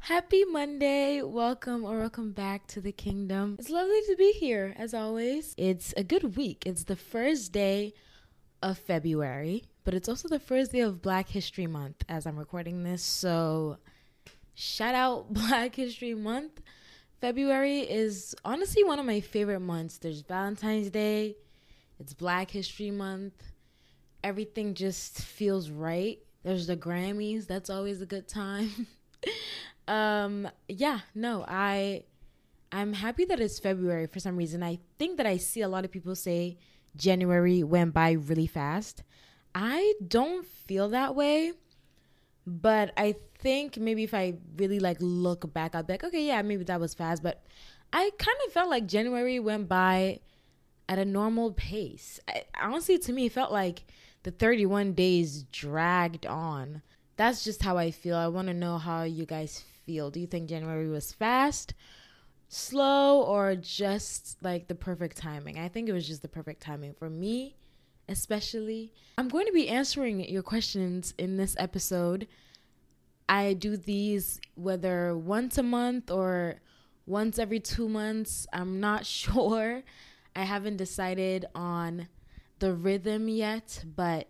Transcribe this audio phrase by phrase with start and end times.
[0.00, 1.20] Happy Monday.
[1.20, 3.56] Welcome or welcome back to the kingdom.
[3.58, 5.54] It's lovely to be here as always.
[5.58, 6.62] It's a good week.
[6.64, 7.92] It's the first day
[8.62, 12.84] of February, but it's also the first day of Black History Month as I'm recording
[12.84, 13.02] this.
[13.02, 13.76] So,
[14.54, 16.62] shout out Black History Month.
[17.20, 19.98] February is honestly one of my favorite months.
[19.98, 21.36] There's Valentine's Day,
[21.98, 23.34] it's Black History Month.
[24.22, 26.18] Everything just feels right.
[26.42, 27.46] There's the Grammys.
[27.46, 28.86] That's always a good time.
[29.88, 32.04] um yeah, no, I
[32.70, 34.62] I'm happy that it's February for some reason.
[34.62, 36.58] I think that I see a lot of people say
[36.96, 39.02] January went by really fast.
[39.54, 41.52] I don't feel that way.
[42.46, 46.40] But I think maybe if I really like look back, I'll be like, okay, yeah,
[46.42, 47.22] maybe that was fast.
[47.22, 47.42] But
[47.92, 50.20] I kind of felt like January went by
[50.88, 52.18] at a normal pace.
[52.28, 53.84] I, honestly, to me, it felt like
[54.22, 56.82] the 31 days dragged on.
[57.16, 58.16] That's just how I feel.
[58.16, 60.10] I want to know how you guys feel.
[60.10, 61.74] Do you think January was fast,
[62.48, 65.58] slow, or just like the perfect timing?
[65.58, 67.56] I think it was just the perfect timing for me,
[68.08, 68.92] especially.
[69.16, 72.28] I'm going to be answering your questions in this episode.
[73.28, 76.60] I do these whether once a month or
[77.04, 78.46] once every two months.
[78.52, 79.82] I'm not sure.
[80.34, 82.08] I haven't decided on
[82.58, 84.28] the rhythm yet, but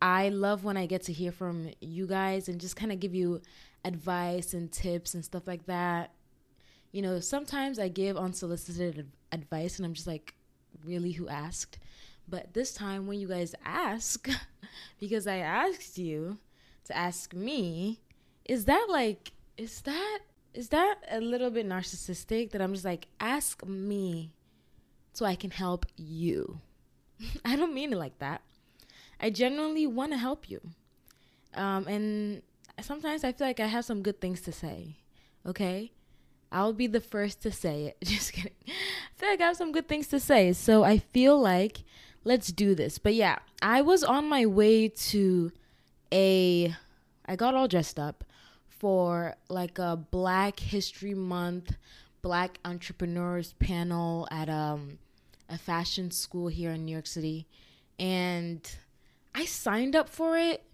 [0.00, 3.14] I love when I get to hear from you guys and just kind of give
[3.14, 3.40] you
[3.84, 6.12] advice and tips and stuff like that.
[6.90, 10.34] You know, sometimes I give unsolicited advice and I'm just like,
[10.84, 11.78] really, who asked?
[12.28, 14.28] But this time, when you guys ask,
[15.00, 16.38] because I asked you
[16.84, 18.00] to ask me,
[18.44, 20.18] is that like, is that,
[20.54, 24.32] is that a little bit narcissistic that I'm just like, ask me
[25.12, 26.60] so I can help you?
[27.44, 28.42] I don't mean it like that.
[29.20, 30.60] I genuinely want to help you.
[31.54, 32.42] Um, and
[32.80, 34.96] sometimes I feel like I have some good things to say.
[35.46, 35.92] Okay?
[36.50, 37.96] I'll be the first to say it.
[38.04, 38.52] Just kidding.
[38.66, 38.72] I
[39.16, 40.52] feel like I have some good things to say.
[40.52, 41.84] So I feel like
[42.24, 42.98] let's do this.
[42.98, 45.52] But yeah, I was on my way to
[46.12, 46.74] a
[47.24, 48.24] I got all dressed up
[48.68, 51.76] for like a Black History Month
[52.20, 54.98] Black Entrepreneurs panel at um
[55.52, 57.46] a fashion school here in New York City.
[57.98, 58.68] And
[59.34, 60.64] I signed up for it.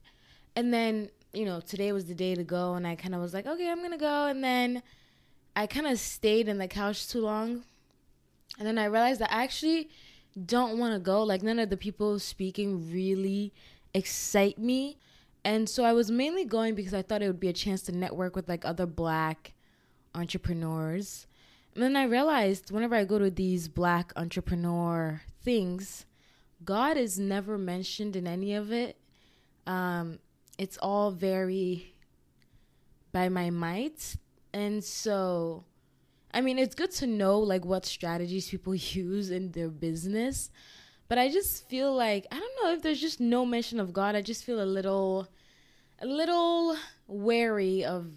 [0.54, 2.74] And then, you know, today was the day to go.
[2.74, 4.26] And I kind of was like, okay, I'm going to go.
[4.26, 4.82] And then
[5.56, 7.64] I kind of stayed in the couch too long.
[8.58, 9.90] And then I realized that I actually
[10.46, 11.22] don't want to go.
[11.22, 13.52] Like, none of the people speaking really
[13.94, 14.96] excite me.
[15.44, 17.92] And so I was mainly going because I thought it would be a chance to
[17.92, 19.54] network with like other black
[20.14, 21.26] entrepreneurs.
[21.78, 26.06] And then I realized whenever I go to these black entrepreneur things,
[26.64, 28.96] God is never mentioned in any of it.
[29.64, 30.18] Um,
[30.58, 31.94] it's all very
[33.12, 34.16] by my might.
[34.52, 35.66] And so,
[36.34, 40.50] I mean, it's good to know like what strategies people use in their business.
[41.06, 44.16] But I just feel like, I don't know if there's just no mention of God.
[44.16, 45.28] I just feel a little,
[46.02, 48.10] a little wary of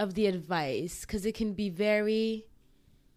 [0.00, 2.46] of the advice because it can be very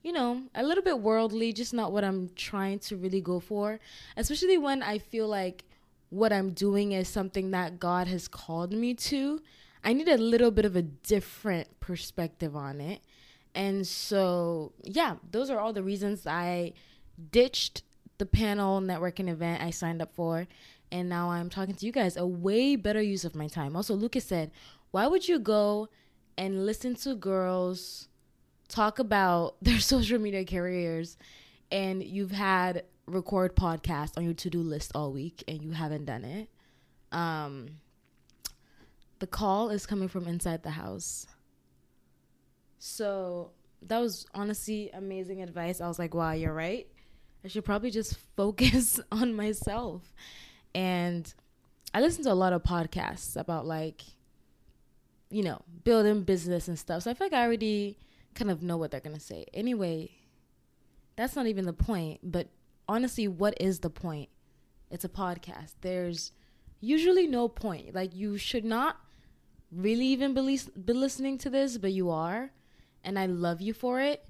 [0.04, 3.80] you know a little bit worldly just not what i'm trying to really go for.
[4.18, 5.64] Especially when i feel like
[6.10, 9.42] what i'm doing is something that god has called me to
[9.84, 13.00] i need a little bit of a different perspective on it.
[13.56, 16.74] And so yeah those are all the reasons i
[17.32, 17.84] ditched
[18.18, 20.48] the panel networking event i signed up for.
[20.92, 23.78] And now i'm talking to you guys a way better use of my time.
[23.78, 24.52] Also lucas said
[24.92, 25.88] why would you go
[26.38, 28.08] and listen to girls
[28.68, 31.18] talk about their social media careers.
[31.72, 36.24] And you've had record podcast on your to-do list all week and you haven't done
[36.24, 36.50] it.
[37.12, 37.68] Um
[39.20, 41.28] the call is coming from inside the house.
[42.80, 43.52] So
[43.84, 45.82] that was honestly amazing advice.
[45.82, 46.88] I was like wow you're right.
[47.44, 50.14] I should probably just focus on myself.
[50.74, 51.32] And
[51.94, 54.02] i listen to a lot of podcasts about like
[55.34, 57.04] you know, building business and stuff.
[57.04, 57.98] So I feel like I already
[58.36, 59.48] kind of know what they're going to say.
[59.52, 60.12] Anyway,
[61.16, 62.20] that's not even the point.
[62.22, 62.50] But
[62.88, 64.30] honestly, what is the point?
[64.92, 65.74] It's a podcast.
[65.82, 66.32] There's
[66.80, 67.96] usually no point.
[67.96, 68.98] Like, you should not
[69.72, 72.52] really even be, be listening to this, but you are.
[73.04, 74.24] And I love you for it.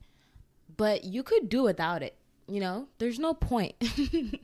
[0.77, 2.15] But you could do without it.
[2.47, 3.75] You know, there's no point.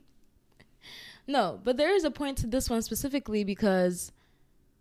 [1.26, 4.12] no, but there is a point to this one specifically because,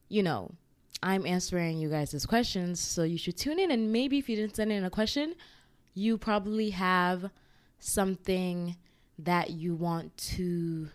[0.10, 0.52] you know,
[1.02, 2.80] I'm answering you guys' questions.
[2.80, 3.72] So you should tune in.
[3.72, 5.36] And maybe if you didn't send in a question,
[5.94, 7.32] you probably have
[7.80, 8.76] something
[9.18, 10.90] that you want to,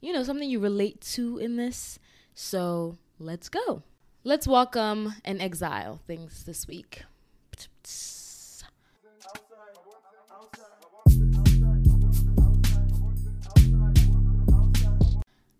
[0.00, 1.98] you know, something you relate to in this.
[2.34, 3.82] So let's go.
[4.22, 7.04] Let's welcome an exile things this week.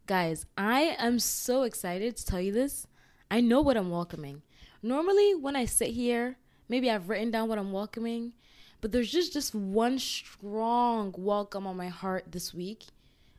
[0.06, 2.86] Guys, I am so excited to tell you this.
[3.30, 4.42] I know what I'm welcoming.
[4.82, 6.36] Normally, when I sit here,
[6.68, 8.32] maybe I've written down what I'm welcoming,
[8.80, 12.86] but there's just just one strong welcome on my heart this week,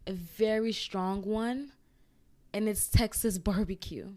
[0.08, 1.72] a very strong one,
[2.54, 4.10] and it's Texas barbecue.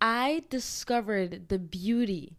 [0.00, 2.36] I discovered the beauty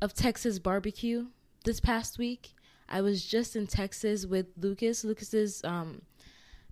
[0.00, 1.26] of Texas barbecue
[1.64, 2.54] this past week.
[2.88, 5.04] I was just in Texas with Lucas.
[5.04, 6.02] Lucas's um,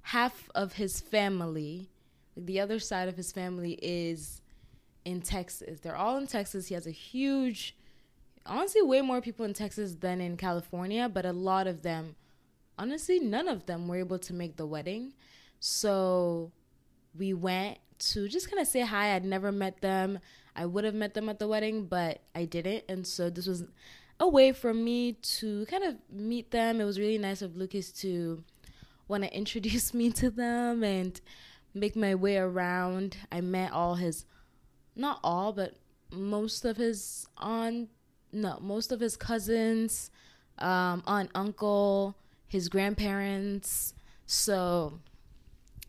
[0.02, 1.90] half of his family,
[2.36, 4.41] the other side of his family, is
[5.04, 5.81] in Texas.
[5.81, 6.69] They're all in Texas.
[6.69, 7.76] He has a huge,
[8.46, 12.16] honestly, way more people in Texas than in California, but a lot of them,
[12.78, 15.12] honestly, none of them were able to make the wedding.
[15.60, 16.50] So
[17.16, 19.14] we went to just kind of say hi.
[19.14, 20.19] I'd never met them.
[20.54, 22.84] I would have met them at the wedding, but I didn't.
[22.88, 23.64] And so this was
[24.20, 26.81] a way for me to kind of meet them.
[26.81, 28.43] It was really nice of Lucas to
[29.08, 31.20] want to introduce me to them and
[31.75, 33.16] make my way around.
[33.31, 34.25] I met all his,
[34.94, 35.74] not all, but
[36.10, 37.88] most of his on
[38.32, 40.10] no, most of his cousins,
[40.58, 42.16] um, aunt, uncle,
[42.46, 43.94] his grandparents.
[44.26, 45.00] So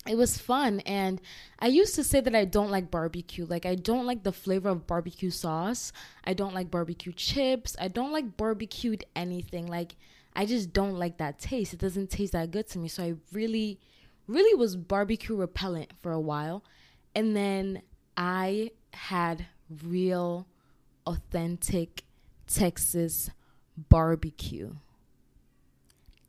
[0.07, 0.81] it was fun.
[0.81, 1.21] And
[1.59, 3.45] i used to say that i don't like barbecue.
[3.45, 5.93] Like i don't like the flavor of barbecue sauce.
[6.25, 7.75] I don't like barbecue chips.
[7.79, 9.67] I don't like barbecued anything.
[9.67, 9.95] Like
[10.35, 11.73] i just don't like that taste.
[11.73, 12.87] It doesn't taste that good to me.
[12.87, 13.79] So i really
[14.27, 16.63] really was barbecue repellent for a while.
[17.15, 17.81] And then
[18.17, 19.47] i had
[19.83, 20.47] real
[21.05, 22.03] authentic
[22.47, 23.29] texas
[23.89, 24.73] barbecue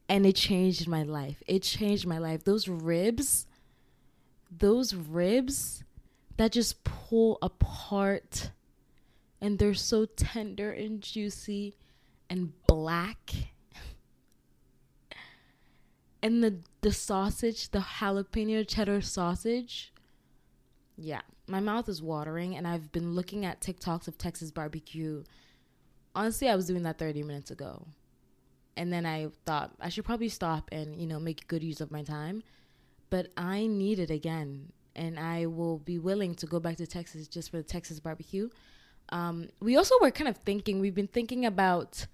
[0.08, 3.46] and it changed my life it changed my life those ribs
[4.50, 5.84] those ribs
[6.36, 8.50] that just pull apart
[9.40, 11.76] and they're so tender and juicy
[12.30, 13.32] and black.
[16.22, 19.92] and the the sausage, the jalapeno cheddar sausage.
[20.96, 25.24] Yeah, my mouth is watering and I've been looking at TikToks of Texas barbecue.
[26.14, 27.86] Honestly, I was doing that 30 minutes ago.
[28.76, 31.90] And then I thought I should probably stop and, you know, make good use of
[31.90, 32.42] my time
[33.14, 37.28] but I need it again, and I will be willing to go back to Texas
[37.28, 38.48] just for the Texas barbecue.
[39.10, 42.08] Um, we also were kind of thinking, we've been thinking about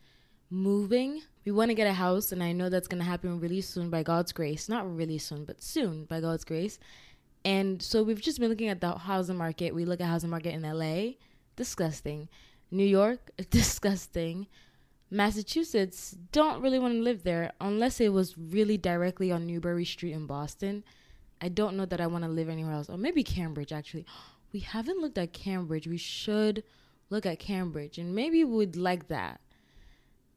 [0.51, 1.23] moving.
[1.47, 3.89] We want to get a house, and I know that's going to happen really soon
[3.89, 4.69] by God's grace.
[4.69, 6.79] Not really soon, but soon by God's grace.
[7.45, 9.75] And so we've just been looking at the housing market.
[9.75, 11.13] We look at housing market in LA,
[11.57, 12.29] disgusting.
[12.71, 14.47] New York, disgusting.
[15.11, 20.13] Massachusetts don't really want to live there unless it was really directly on Newbury Street
[20.13, 20.85] in Boston.
[21.41, 22.89] I don't know that I want to live anywhere else.
[22.89, 24.07] Or maybe Cambridge, actually.
[24.53, 25.87] We haven't looked at Cambridge.
[25.87, 26.63] We should
[27.09, 29.41] look at Cambridge, and maybe we'd like that.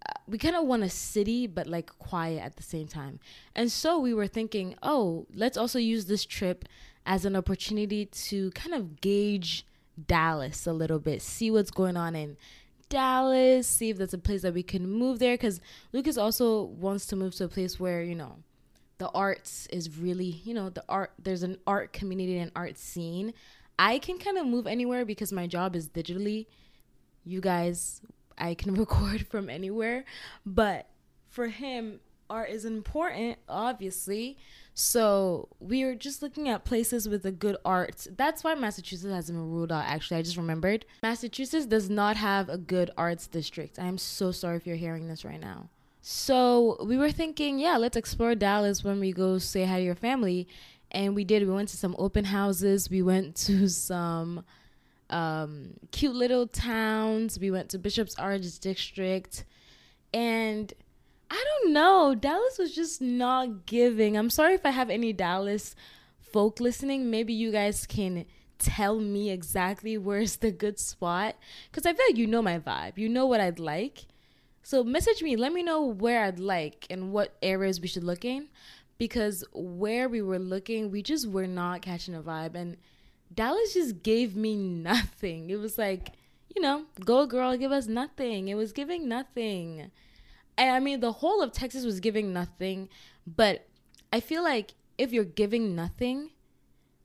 [0.07, 3.19] Uh, we kind of want a city, but like quiet at the same time.
[3.55, 6.65] And so we were thinking, oh, let's also use this trip
[7.05, 9.65] as an opportunity to kind of gauge
[10.07, 12.37] Dallas a little bit, see what's going on in
[12.89, 15.33] Dallas, see if that's a place that we can move there.
[15.35, 15.59] Because
[15.91, 18.37] Lucas also wants to move to a place where, you know,
[18.97, 23.33] the arts is really, you know, the art, there's an art community and art scene.
[23.77, 26.45] I can kind of move anywhere because my job is digitally.
[27.25, 28.01] You guys,
[28.37, 30.05] I can record from anywhere.
[30.45, 30.87] But
[31.29, 34.37] for him, art is important, obviously.
[34.73, 38.07] So we were just looking at places with a good art.
[38.17, 40.17] That's why Massachusetts hasn't been ruled out, actually.
[40.17, 40.85] I just remembered.
[41.03, 43.77] Massachusetts does not have a good arts district.
[43.77, 45.69] I am so sorry if you're hearing this right now.
[46.01, 49.95] So we were thinking, yeah, let's explore Dallas when we go say hi to your
[49.95, 50.47] family.
[50.91, 51.43] And we did.
[51.43, 52.89] We went to some open houses.
[52.89, 54.43] We went to some
[55.11, 57.39] um, cute little towns.
[57.39, 59.45] We went to Bishop's Arts District.
[60.13, 60.73] And
[61.33, 62.13] I don't know.
[62.13, 64.15] Dallas was just not giving.
[64.15, 65.75] I'm sorry if I have any Dallas
[66.31, 67.09] folk listening.
[67.09, 68.25] Maybe you guys can
[68.59, 71.35] tell me exactly where's the good spot
[71.71, 72.99] because I feel like you know my vibe.
[72.99, 74.05] You know what I'd like.
[74.61, 75.35] So message me.
[75.35, 78.49] Let me know where I'd like and what areas we should look in
[78.99, 82.77] because where we were looking, we just were not catching a vibe and
[83.33, 85.49] Dallas just gave me nothing.
[85.49, 86.11] It was like,
[86.55, 88.49] you know, go girl, give us nothing.
[88.49, 89.89] It was giving nothing.
[90.57, 92.89] I mean, the whole of Texas was giving nothing,
[93.25, 93.67] but
[94.11, 96.29] I feel like if you're giving nothing,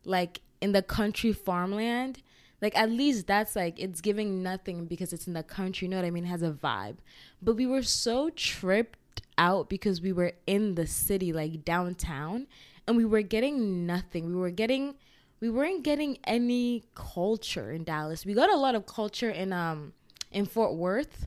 [0.04, 2.22] like in the country farmland,
[2.60, 5.96] like at least that's like it's giving nothing because it's in the country, you know
[5.96, 6.24] what I mean?
[6.24, 6.96] It has a vibe.
[7.40, 12.46] But we were so tripped tripped out because we were in the city, like downtown,
[12.86, 14.26] and we were getting nothing.
[14.26, 14.94] We were getting
[15.40, 18.26] we weren't getting any culture in Dallas.
[18.26, 19.92] We got a lot of culture in um
[20.32, 21.26] in Fort Worth,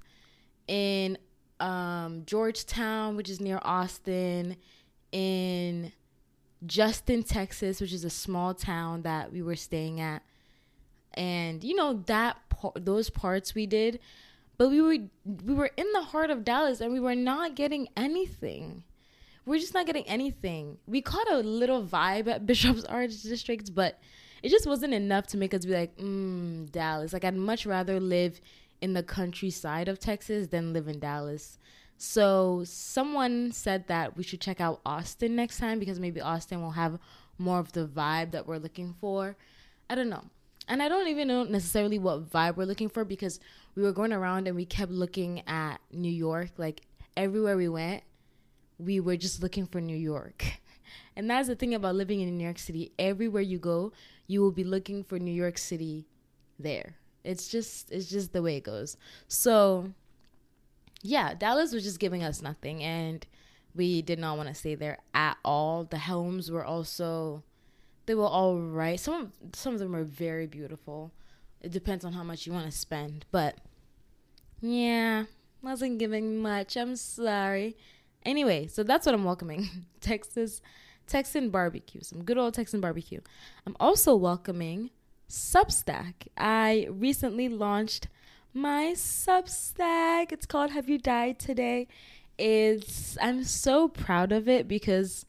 [0.68, 1.18] in
[1.62, 4.58] um Georgetown, which is near Austin,
[5.12, 5.92] in
[6.66, 10.22] Justin, Texas, which is a small town that we were staying at.
[11.14, 12.38] And you know that
[12.76, 14.00] those parts we did,
[14.58, 17.88] but we were we were in the heart of Dallas and we were not getting
[17.98, 18.84] anything
[19.46, 20.78] we're just not getting anything.
[20.88, 24.00] We caught a little vibe at Bishop's Arts District, but
[24.44, 27.14] it just wasn't enough to make us be like, mm, Dallas.
[27.14, 28.40] Like, I'd much rather live
[28.82, 31.58] in the countryside of Texas than live in Dallas.
[31.98, 36.72] So, someone said that we should check out Austin next time because maybe Austin will
[36.72, 36.98] have
[37.38, 39.38] more of the vibe that we're looking for.
[39.90, 40.24] I don't know.
[40.68, 43.40] And I don't even know necessarily what vibe we're looking for because
[43.76, 46.52] we were going around and we kept looking at New York.
[46.58, 46.82] Like,
[47.16, 48.04] everywhere we went,
[48.80, 50.44] we were just looking for New York.
[51.16, 52.92] And that's the thing about living in New York City.
[52.98, 53.92] Everywhere you go,
[54.28, 56.06] you will be looking for New York City
[56.58, 56.96] there.
[57.24, 58.98] It's just it's just the way it goes.
[59.28, 59.94] So
[61.02, 63.26] yeah, Dallas was just giving us nothing and
[63.76, 65.86] we did not want to stay there at all.
[65.86, 67.44] The homes were also
[68.06, 69.00] they were all right.
[69.00, 71.12] Some some of them were very beautiful.
[71.62, 73.58] It depends on how much you want to spend, but
[74.62, 75.26] yeah,
[75.62, 76.76] wasn't giving much.
[76.76, 77.78] I'm sorry.
[78.24, 79.86] Anyway, so that's what I'm welcoming.
[80.02, 80.62] Texas
[81.08, 83.20] Texan barbecue, some good old Texan barbecue.
[83.66, 84.92] I'm also welcoming
[85.32, 86.28] Substack.
[86.38, 88.10] I recently launched
[88.54, 90.34] my Substack.
[90.34, 91.88] It's called Have You Died Today?
[92.38, 95.26] It's I'm so proud of it because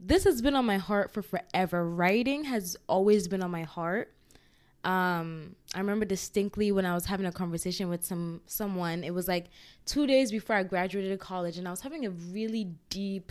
[0.00, 1.88] this has been on my heart for forever.
[1.88, 4.12] Writing has always been on my heart.
[4.82, 9.04] Um, I remember distinctly when I was having a conversation with some someone.
[9.04, 9.46] It was like
[9.84, 13.30] two days before I graduated college, and I was having a really deep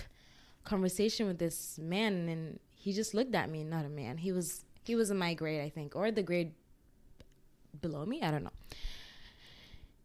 [0.63, 3.65] conversation with this man, and he just looked at me.
[3.65, 4.17] Not a man.
[4.17, 6.53] He was he was in my grade, I think, or the grade
[7.81, 8.21] below me.
[8.21, 8.51] I don't know.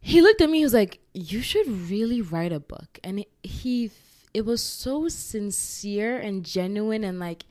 [0.00, 0.58] He looked at me.
[0.58, 3.90] He was like, "You should really write a book," and it, he
[4.32, 7.44] it was so sincere and genuine, and like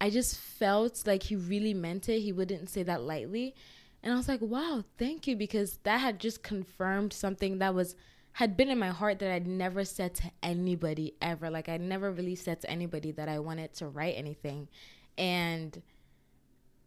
[0.00, 2.20] I just felt like he really meant it.
[2.20, 3.54] He wouldn't say that lightly.
[4.02, 7.96] And I was like, wow, thank you, because that had just confirmed something that was
[8.32, 11.48] had been in my heart that I'd never said to anybody ever.
[11.48, 14.68] Like I never really said to anybody that I wanted to write anything.
[15.16, 15.80] And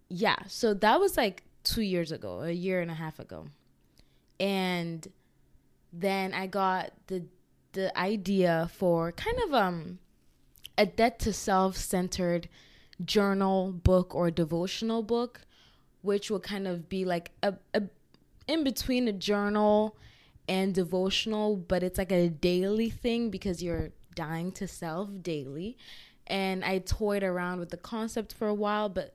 [0.09, 3.47] yeah, so that was like two years ago, a year and a half ago.
[4.39, 5.07] And
[5.91, 7.25] then I got the
[7.73, 9.99] the idea for kind of um
[10.77, 12.47] a death to self centered
[13.03, 15.41] journal book or devotional book,
[16.01, 17.83] which will kind of be like a, a
[18.47, 19.97] in between a journal
[20.47, 25.77] and devotional, but it's like a daily thing because you're dying to self daily.
[26.25, 29.13] And I toyed around with the concept for a while, but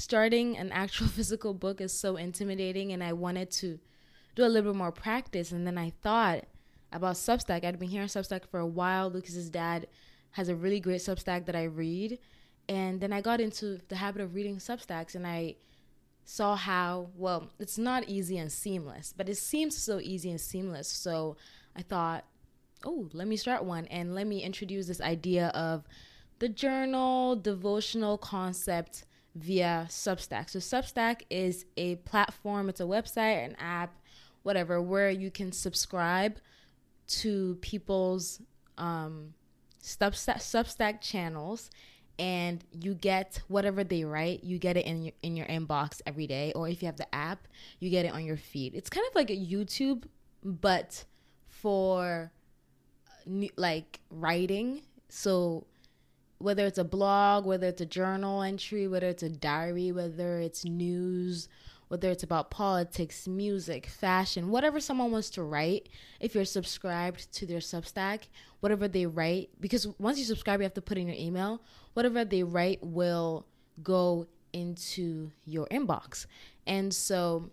[0.00, 3.78] starting an actual physical book is so intimidating, and I wanted to
[4.34, 5.52] do a little bit more practice.
[5.52, 6.44] And then I thought
[6.92, 7.64] about Substack.
[7.64, 9.10] I'd been hearing Substack for a while.
[9.10, 9.86] Lucas's dad
[10.32, 12.18] has a really great Substack that I read
[12.70, 15.56] and then I got into the habit of reading Substacks and I
[16.24, 20.86] saw how, well, it's not easy and seamless, but it seems so easy and seamless.
[20.86, 21.36] So
[21.74, 22.24] I thought,
[22.84, 25.82] oh, let me start one and let me introduce this idea of
[26.38, 30.50] the journal devotional concept via Substack.
[30.50, 33.94] So Substack is a platform, it's a website, an app,
[34.42, 36.38] whatever, where you can subscribe
[37.08, 38.40] to people's
[38.78, 39.34] um,
[39.82, 41.70] Substack, Substack channels
[42.20, 46.26] and you get whatever they write you get it in your in your inbox every
[46.26, 47.48] day or if you have the app
[47.80, 50.04] you get it on your feed it's kind of like a youtube
[50.44, 51.04] but
[51.48, 52.30] for
[53.56, 55.66] like writing so
[56.40, 60.64] whether it's a blog whether it's a journal entry whether it's a diary whether it's
[60.64, 61.48] news
[61.90, 65.88] whether it's about politics, music, fashion, whatever someone wants to write,
[66.20, 68.28] if you're subscribed to their Substack,
[68.60, 71.60] whatever they write, because once you subscribe, you have to put in your email,
[71.94, 73.44] whatever they write will
[73.82, 76.26] go into your inbox.
[76.64, 77.50] And so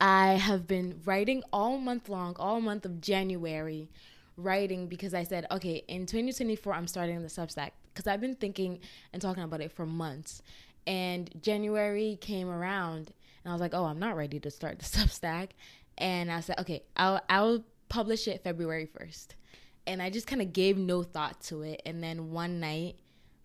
[0.00, 3.88] I have been writing all month long, all month of January,
[4.36, 8.80] writing because I said, okay, in 2024, I'm starting the Substack because I've been thinking
[9.12, 10.42] and talking about it for months.
[10.86, 13.12] And January came around
[13.44, 15.50] and I was like, oh, I'm not ready to start the Substack.
[15.96, 19.28] And I said, okay, I'll I'll publish it February 1st.
[19.86, 21.82] And I just kind of gave no thought to it.
[21.84, 22.96] And then one night,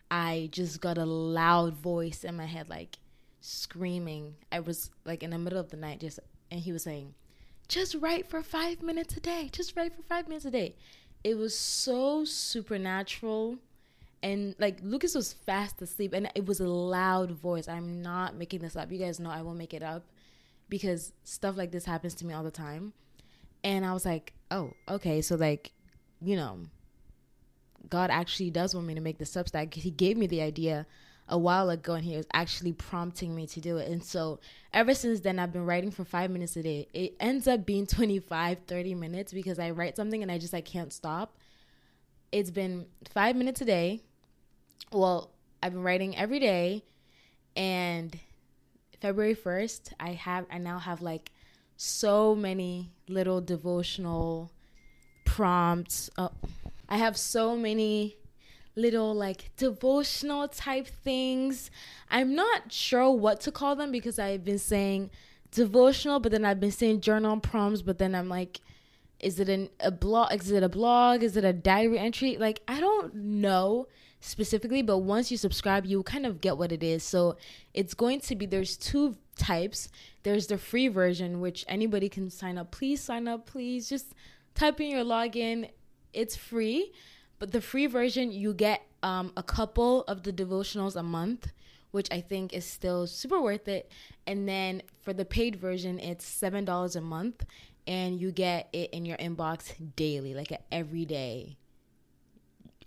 [0.10, 2.98] I just got a loud voice in my head, like
[3.42, 4.36] screaming.
[4.52, 6.20] I was like in the middle of the night, just,
[6.50, 7.14] and he was saying,
[7.70, 9.50] just write for five minutes a day.
[9.52, 10.76] Just write for five minutes a day.
[11.24, 13.58] it was so supernatural
[14.24, 17.68] and like Lucas was fast asleep and it was a loud voice.
[17.68, 18.92] I'm not making this up.
[18.92, 20.04] You guys know I won't make it up
[20.68, 22.94] because stuff like this happens to me all the time.
[23.64, 25.72] And I was like, "Oh, okay, so like,
[26.22, 26.60] you know,
[27.90, 29.74] God actually does want me to make the Substack.
[29.74, 30.86] He gave me the idea
[31.30, 33.90] a while ago and he was actually prompting me to do it.
[33.90, 34.40] And so
[34.74, 36.88] ever since then, I've been writing for five minutes a day.
[36.94, 40.62] It ends up being 25, 30 minutes because I write something and I just, I
[40.62, 41.38] can't stop.
[42.32, 44.02] It's been five minutes a day.
[44.92, 45.32] Well,
[45.62, 46.84] I've been writing every day
[47.56, 48.18] and
[49.00, 51.32] February 1st, I have, I now have like
[51.78, 54.52] so many little devotional
[55.26, 56.10] prompts.
[56.18, 56.32] Oh,
[56.90, 58.18] I have so many
[58.80, 61.70] little like devotional type things.
[62.10, 65.12] I'm not sure what to call them because I've been saying
[65.52, 68.62] devotional, but then I've been saying journal prompts, but then I'm like,
[69.20, 70.34] is it an, a blog?
[70.34, 71.24] Is it a blog?
[71.24, 72.38] Is it a diary entry?
[72.38, 73.88] Like, I don't know
[74.22, 77.04] specifically, but once you subscribe, you kind of get what it is.
[77.04, 77.38] So
[77.74, 79.90] it's going to be there's two types.
[80.24, 82.72] There's the free version, which anybody can sign up.
[82.72, 83.90] Please sign up, please.
[83.90, 84.14] Just
[84.56, 85.70] type in your login.
[86.14, 86.92] It's free.
[87.40, 91.52] But the free version, you get um, a couple of the devotionals a month,
[91.92, 93.90] which I think is still super worth it.
[94.28, 97.46] And then for the paid version, it's seven dollars a month,
[97.88, 101.58] and you get it in your inbox daily, like an everyday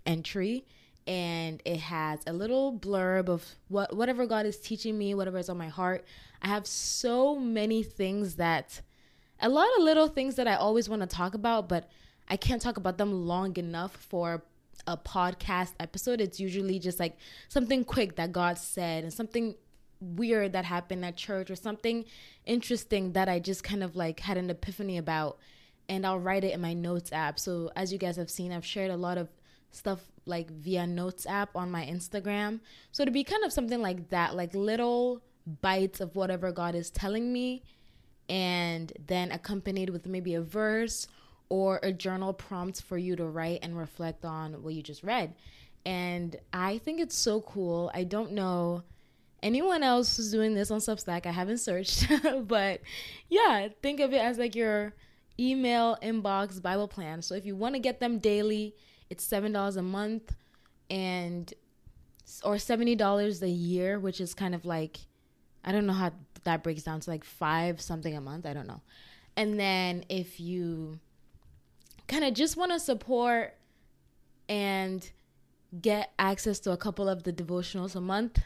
[0.05, 0.65] entry.
[1.05, 5.49] And it has a little blurb of what whatever God is teaching me, whatever is
[5.49, 6.05] on my heart.
[6.41, 8.81] I have so many things that,
[9.41, 11.89] a lot of little things that I always want to talk about, but
[12.29, 14.43] I can't talk about them long enough for
[14.87, 16.21] a podcast episode.
[16.21, 19.55] It's usually just like something quick that God said and something
[19.99, 22.05] weird that happened at church or something
[22.45, 25.37] interesting that I just kind of like had an epiphany about
[25.89, 27.39] and I'll write it in my notes app.
[27.39, 29.29] So as you guys have seen, I've shared a lot of
[29.71, 32.59] stuff like via notes app on my Instagram.
[32.91, 35.21] So to be kind of something like that, like little
[35.61, 37.63] bites of whatever God is telling me
[38.29, 41.07] and then accompanied with maybe a verse
[41.53, 45.35] or a journal prompt for you to write and reflect on what you just read.
[45.85, 47.91] And I think it's so cool.
[47.93, 48.81] I don't know
[49.43, 51.27] anyone else who's doing this on Substack.
[51.27, 52.07] I haven't searched,
[52.47, 52.81] but
[53.29, 54.95] yeah, think of it as like your
[55.39, 57.21] email inbox Bible plan.
[57.21, 58.73] So if you want to get them daily,
[59.11, 60.33] it's $7 a month
[60.89, 61.53] and
[62.43, 65.01] or $70 a year, which is kind of like
[65.63, 66.13] I don't know how
[66.45, 68.81] that breaks down to like 5 something a month, I don't know.
[69.37, 70.99] And then if you
[72.07, 73.55] kind of just want to support
[74.49, 75.09] and
[75.81, 78.39] get access to a couple of the devotionals a month,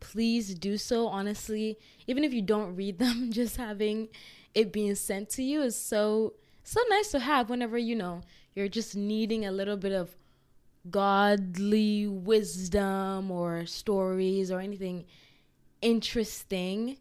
[0.00, 1.06] please do so.
[1.06, 4.08] Honestly, even if you don't read them, just having
[4.54, 8.22] it being sent to you is so so nice to have whenever you know
[8.54, 10.16] you're just needing a little bit of
[10.90, 15.04] godly wisdom or stories or anything
[15.80, 16.98] interesting.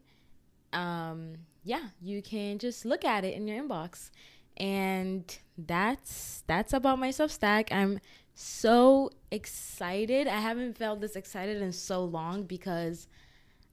[0.71, 4.09] Um, yeah, you can just look at it in your inbox
[4.57, 7.71] and that's that's about my Substack.
[7.71, 7.99] I'm
[8.35, 10.27] so excited.
[10.27, 13.07] I haven't felt this excited in so long because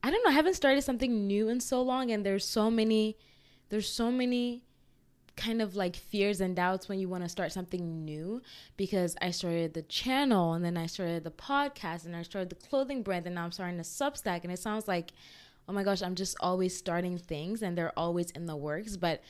[0.03, 3.17] I don't know, I haven't started something new in so long and there's so many
[3.69, 4.63] there's so many
[5.37, 8.41] kind of like fears and doubts when you want to start something new
[8.75, 12.67] because I started the channel and then I started the podcast and I started the
[12.67, 15.13] clothing brand and now I'm starting a Substack and it sounds like
[15.67, 19.21] oh my gosh, I'm just always starting things and they're always in the works, but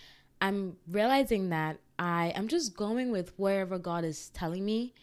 [0.42, 4.94] I'm realizing that I am just going with wherever God is telling me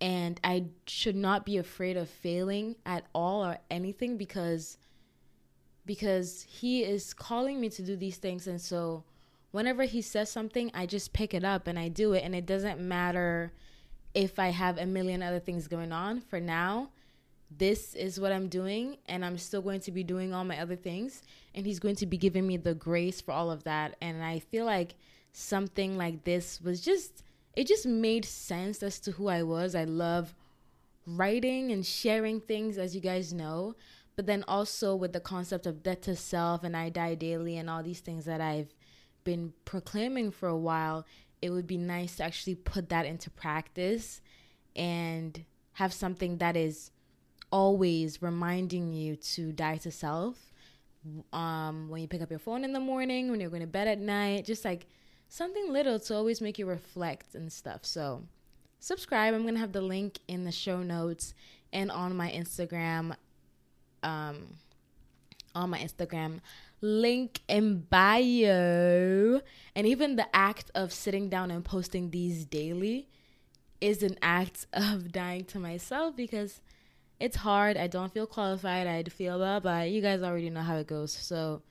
[0.00, 4.78] and I should not be afraid of failing at all or anything because
[5.84, 8.46] because he is calling me to do these things.
[8.46, 9.04] And so
[9.50, 12.24] whenever he says something I just pick it up and I do it.
[12.24, 13.52] And it doesn't matter
[14.14, 16.20] if I have a million other things going on.
[16.20, 16.90] For now
[17.50, 20.76] this is what I'm doing and I'm still going to be doing all my other
[20.76, 21.22] things
[21.54, 24.38] and he's going to be giving me the grace for all of that and I
[24.38, 24.94] feel like
[25.32, 27.22] something like this was just
[27.56, 29.74] it just made sense as to who I was.
[29.74, 30.34] I love
[31.06, 33.74] writing and sharing things as you guys know,
[34.14, 37.68] but then also with the concept of death to self and I die daily and
[37.68, 38.72] all these things that I've
[39.24, 41.04] been proclaiming for a while,
[41.42, 44.20] it would be nice to actually put that into practice
[44.76, 46.90] and have something that is
[47.50, 50.52] always reminding you to die to self
[51.32, 53.88] um, when you pick up your phone in the morning, when you're going to bed
[53.88, 54.86] at night, just like
[55.28, 57.84] something little to always make you reflect and stuff.
[57.84, 58.24] So,
[58.80, 59.34] subscribe.
[59.34, 61.34] I'm going to have the link in the show notes
[61.72, 63.14] and on my Instagram.
[64.02, 64.56] Um,
[65.54, 66.40] on my Instagram,
[66.80, 69.40] link in bio.
[69.74, 73.08] And even the act of sitting down and posting these daily
[73.80, 76.60] is an act of dying to myself because
[77.20, 77.76] it's hard.
[77.76, 78.86] I don't feel qualified.
[78.86, 79.82] I feel blah blah.
[79.82, 81.12] You guys already know how it goes.
[81.12, 81.62] So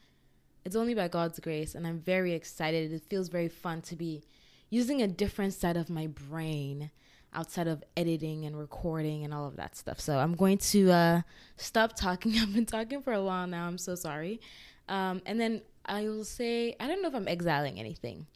[0.66, 2.92] it's only by God's grace, and I'm very excited.
[2.92, 4.24] It feels very fun to be
[4.70, 6.92] using a different side of my brain
[7.34, 10.00] outside of editing and recording and all of that stuff.
[10.00, 11.22] So I'm going to uh,
[11.56, 12.36] stop talking.
[12.40, 13.68] I've been talking for a while now.
[13.68, 14.42] I'm so sorry.
[14.90, 18.28] Um, and then I will say, I don't know if I'm exiling anything.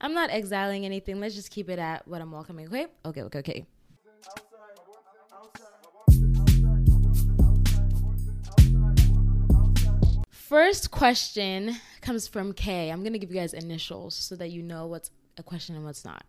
[0.00, 1.20] I'm not exiling anything.
[1.20, 2.66] Let's just keep it at what I'm welcoming.
[2.66, 2.86] Okay?
[3.04, 3.66] Okay, okay, okay.
[10.50, 12.90] First question comes from Kay.
[12.90, 15.84] I'm going to give you guys initials so that you know what's a question and
[15.84, 16.24] what's not.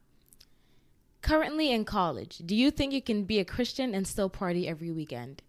[1.23, 4.91] Currently in college, do you think you can be a Christian and still party every
[4.91, 5.41] weekend?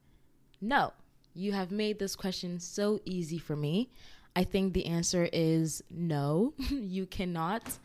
[0.58, 0.94] No.
[1.34, 3.90] You have made this question so easy for me.
[4.34, 6.54] I think the answer is no.
[6.70, 7.76] you cannot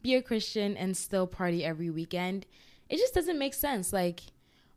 [0.00, 2.46] be a Christian and still party every weekend.
[2.88, 3.92] It just doesn't make sense.
[3.92, 4.20] Like,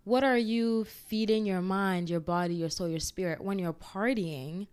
[0.03, 4.65] what are you feeding your mind, your body, your soul, your spirit when you're partying?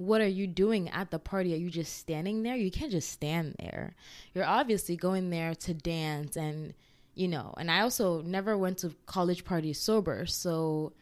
[0.00, 1.52] What are you doing at the party?
[1.52, 2.56] Are you just standing there?
[2.56, 3.94] You can't just stand there.
[4.32, 6.72] You're obviously going there to dance and,
[7.14, 10.24] you know, and I also never went to college parties sober.
[10.24, 10.94] So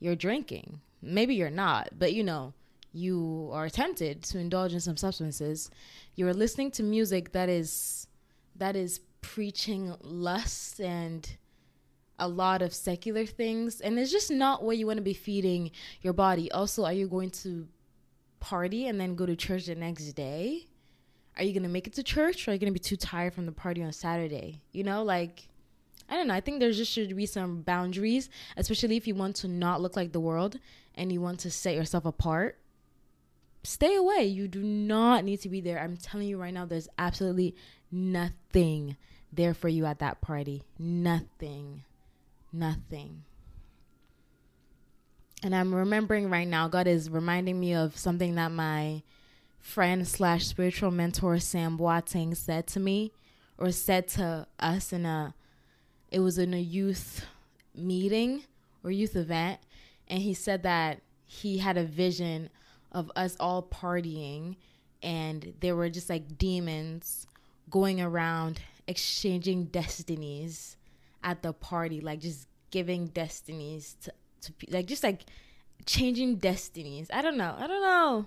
[0.00, 0.80] you're drinking.
[1.02, 2.54] Maybe you're not, but you know,
[2.90, 5.70] you are tempted to indulge in some substances.
[6.14, 8.06] You're listening to music that is
[8.56, 11.36] that is preaching lust and
[12.18, 15.70] a lot of secular things and it's just not what you want to be feeding
[16.00, 17.68] your body also are you going to
[18.40, 20.66] party and then go to church the next day
[21.36, 23.46] are you to make it to church or are you to be too tired from
[23.46, 25.48] the party on saturday you know like
[26.08, 29.36] i don't know i think there just should be some boundaries especially if you want
[29.36, 30.58] to not look like the world
[30.94, 32.58] and you want to set yourself apart
[33.62, 36.88] stay away you do not need to be there i'm telling you right now there's
[36.98, 37.54] absolutely
[37.90, 38.96] nothing
[39.32, 40.62] there for you at that party.
[40.78, 41.84] Nothing.
[42.52, 43.24] Nothing.
[45.42, 49.02] And I'm remembering right now, God is reminding me of something that my
[49.60, 53.12] friend slash spiritual mentor Sam Boateng said to me
[53.56, 55.34] or said to us in a
[56.10, 57.26] it was in a youth
[57.74, 58.42] meeting
[58.82, 59.60] or youth event.
[60.08, 62.48] And he said that he had a vision
[62.90, 64.56] of us all partying
[65.02, 67.26] and there were just like demons
[67.70, 70.76] going around exchanging destinies
[71.22, 75.24] at the party, like just giving destinies to, to like just like
[75.86, 77.08] changing destinies.
[77.12, 77.54] I don't know.
[77.58, 78.26] I don't know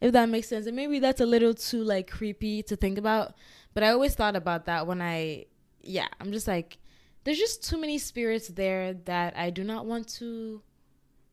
[0.00, 0.66] if that makes sense.
[0.66, 3.34] And maybe that's a little too like creepy to think about,
[3.74, 5.46] but I always thought about that when I
[5.82, 6.78] yeah, I'm just like
[7.24, 10.62] there's just too many spirits there that I do not want to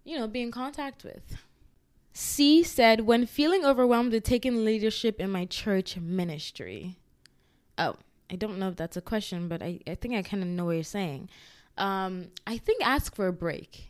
[0.09, 1.37] you know, be in contact with.
[2.13, 6.97] C said, when feeling overwhelmed with taking leadership in my church ministry.
[7.77, 7.95] Oh,
[8.29, 10.65] I don't know if that's a question, but I, I think I kind of know
[10.65, 11.29] what you're saying.
[11.77, 13.88] Um, I think ask for a break.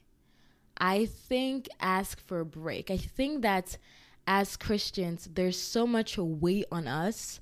[0.80, 2.89] I think ask for a break.
[2.89, 3.78] I think that
[4.26, 7.42] as Christians, there's so much weight on us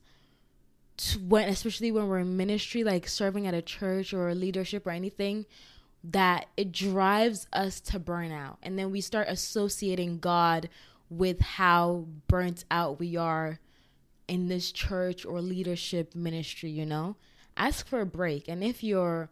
[1.28, 5.46] when, especially when we're in ministry, like serving at a church or leadership or anything,
[6.04, 8.58] that it drives us to burn out.
[8.64, 10.70] And then we start associating God
[11.10, 13.60] with how burnt out we are
[14.28, 17.16] in this church or leadership ministry, you know?
[17.56, 18.48] Ask for a break.
[18.48, 19.30] And if your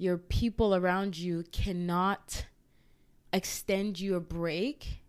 [0.00, 2.46] your people around you cannot
[3.32, 5.02] extend you a break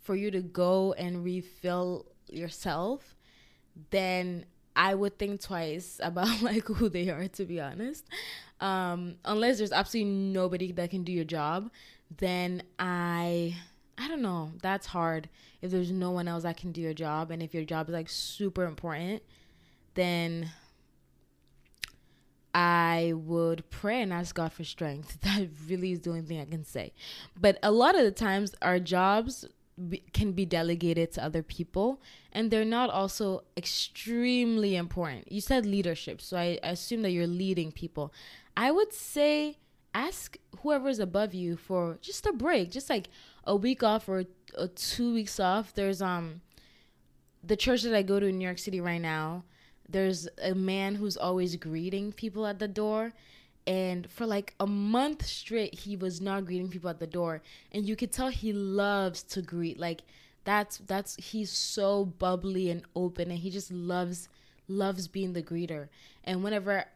[0.00, 3.14] for you to go and refill yourself,
[3.90, 8.06] then I would think twice about like who they are to be honest.
[8.60, 11.70] Um, unless there's absolutely nobody that can do your job,
[12.16, 13.56] then I
[13.98, 14.52] I don't know.
[14.62, 15.28] That's hard.
[15.60, 17.92] If there's no one else that can do your job, and if your job is
[17.92, 19.22] like super important,
[19.94, 20.50] then
[22.54, 25.18] I would pray and ask God for strength.
[25.22, 26.92] That really is the only thing I can say.
[27.38, 29.44] But a lot of the times, our jobs
[30.12, 32.00] can be delegated to other people,
[32.32, 35.30] and they're not also extremely important.
[35.30, 38.12] You said leadership, so I assume that you're leading people.
[38.56, 39.58] I would say
[39.94, 43.08] ask whoever's above you for just a break, just like
[43.44, 44.24] a week off or,
[44.56, 45.74] or two weeks off.
[45.74, 46.40] There's um
[47.42, 49.44] the church that I go to in New York City right now.
[49.88, 53.12] There's a man who's always greeting people at the door.
[53.66, 57.42] And for like a month straight, he was not greeting people at the door.
[57.72, 59.78] And you could tell he loves to greet.
[59.78, 60.02] Like
[60.44, 64.28] that's that's he's so bubbly and open and he just loves
[64.68, 65.88] loves being the greeter.
[66.24, 66.86] And whenever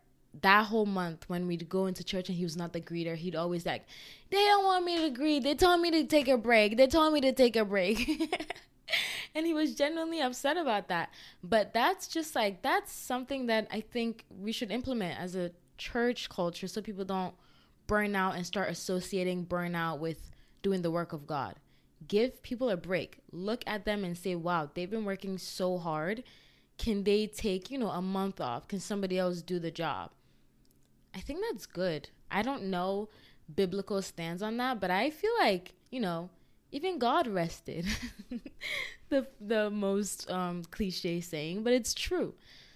[0.40, 3.36] that whole month when we'd go into church and he was not the greeter, he'd
[3.36, 3.84] always like,
[4.30, 5.42] they don't want me to greet.
[5.42, 6.76] They told me to take a break.
[6.76, 8.32] They told me to take a break.
[9.34, 11.10] and he was genuinely upset about that.
[11.42, 16.28] But that's just like that's something that I think we should implement as a church
[16.28, 17.34] culture so people don't
[17.86, 20.30] burn out and start associating burnout with
[20.62, 21.56] doing the work of God.
[22.08, 23.18] Give people a break.
[23.30, 26.24] Look at them and say, wow, they've been working so hard.
[26.78, 28.66] Can they take, you know, a month off?
[28.66, 30.10] Can somebody else do the job?
[31.14, 32.08] I think that's good.
[32.30, 33.08] I don't know
[33.54, 36.30] biblical stance on that, but I feel like, you know,
[36.72, 37.86] even God rested.
[39.08, 42.34] the the most um cliche saying, but it's true.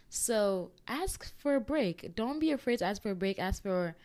[0.09, 2.15] So ask for a break.
[2.15, 3.39] Don't be afraid to ask for a break.
[3.39, 3.97] Ask for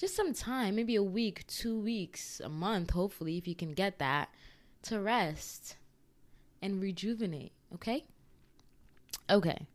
[0.00, 3.98] just some time, maybe a week, two weeks, a month, hopefully, if you can get
[3.98, 4.30] that,
[4.84, 5.76] to rest
[6.62, 7.52] and rejuvenate.
[7.74, 8.04] Okay?
[9.28, 9.66] Okay.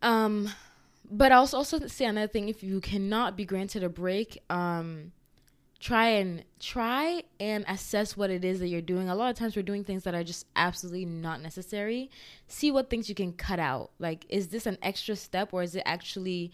[0.00, 0.48] Um,
[1.10, 5.12] but I'll also say another thing if you cannot be granted a break, um,
[5.84, 9.10] try and try and assess what it is that you're doing.
[9.10, 12.10] A lot of times we're doing things that are just absolutely not necessary.
[12.48, 13.90] See what things you can cut out.
[13.98, 16.52] Like is this an extra step or is it actually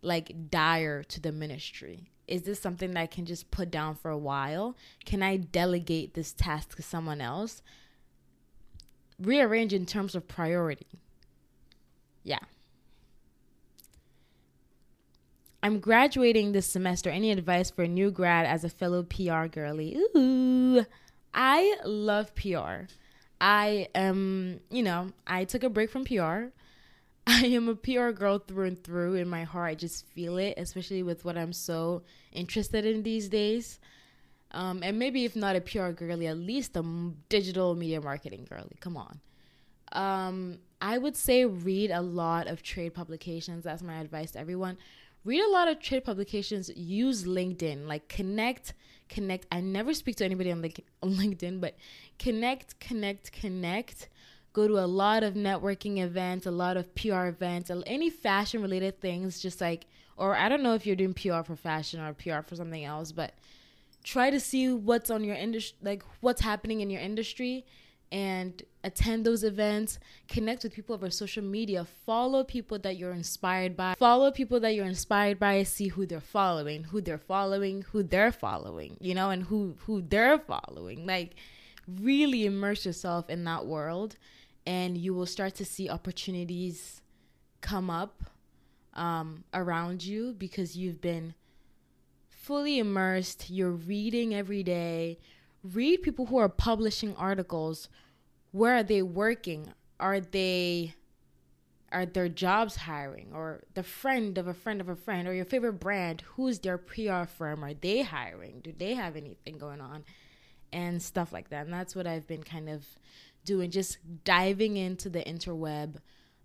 [0.00, 2.08] like dire to the ministry?
[2.26, 4.78] Is this something that I can just put down for a while?
[5.04, 7.62] Can I delegate this task to someone else?
[9.20, 10.86] Rearrange in terms of priority.
[12.22, 12.38] Yeah.
[15.64, 17.08] I'm graduating this semester.
[17.08, 19.96] Any advice for a new grad as a fellow PR girly?
[20.14, 20.84] Ooh,
[21.32, 22.84] I love PR.
[23.40, 26.52] I am, you know, I took a break from PR.
[27.26, 29.14] I am a PR girl through and through.
[29.14, 33.30] In my heart, I just feel it, especially with what I'm so interested in these
[33.30, 33.80] days.
[34.50, 36.84] Um, and maybe if not a PR girly, at least a
[37.30, 38.76] digital media marketing girly.
[38.80, 39.18] Come on.
[39.92, 43.64] Um, I would say read a lot of trade publications.
[43.64, 44.76] That's my advice to everyone
[45.24, 48.74] read a lot of trade publications use linkedin like connect
[49.08, 49.46] connect.
[49.52, 50.62] I never speak to anybody on,
[51.02, 51.76] linkedin but
[52.18, 54.08] connect connect connect.
[54.52, 59.00] Go to a lot of networking events a lot of pr events any fashion related
[59.00, 62.40] things just like or i don't know if you're doing pr for fashion or pr
[62.46, 63.34] for something else but
[64.04, 67.66] try to see what's on your industry like what's happening in your industry
[68.12, 73.76] and attend those events, connect with people over social media, follow people that you're inspired
[73.76, 78.02] by, follow people that you're inspired by, see who they're following, who they're following, who
[78.02, 81.06] they're following, you know, and who who they're following.
[81.06, 81.34] Like
[82.00, 84.16] really immerse yourself in that world
[84.66, 87.02] and you will start to see opportunities
[87.60, 88.24] come up
[88.94, 91.34] um, around you because you've been
[92.28, 93.50] fully immersed.
[93.50, 95.18] You're reading every day.
[95.62, 97.88] Read people who are publishing articles
[98.54, 99.72] where are they working?
[99.98, 100.94] Are they
[101.90, 103.32] are their jobs hiring?
[103.34, 106.78] Or the friend of a friend of a friend or your favorite brand who's their
[106.78, 107.64] pr firm?
[107.64, 108.60] Are they hiring?
[108.60, 110.04] Do they have anything going on?
[110.72, 111.64] And stuff like that.
[111.64, 112.86] And that's what i've been kind of
[113.44, 115.96] doing just diving into the interweb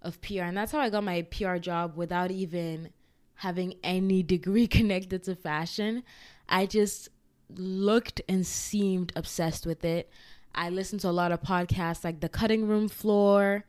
[0.01, 2.89] of pr and that's how i got my pr job without even
[3.35, 6.03] having any degree connected to fashion.
[6.47, 7.09] I just
[7.55, 10.09] looked and seemed obsessed with it
[10.55, 13.65] I listen to a lot of podcasts like The Cutting Room Floor,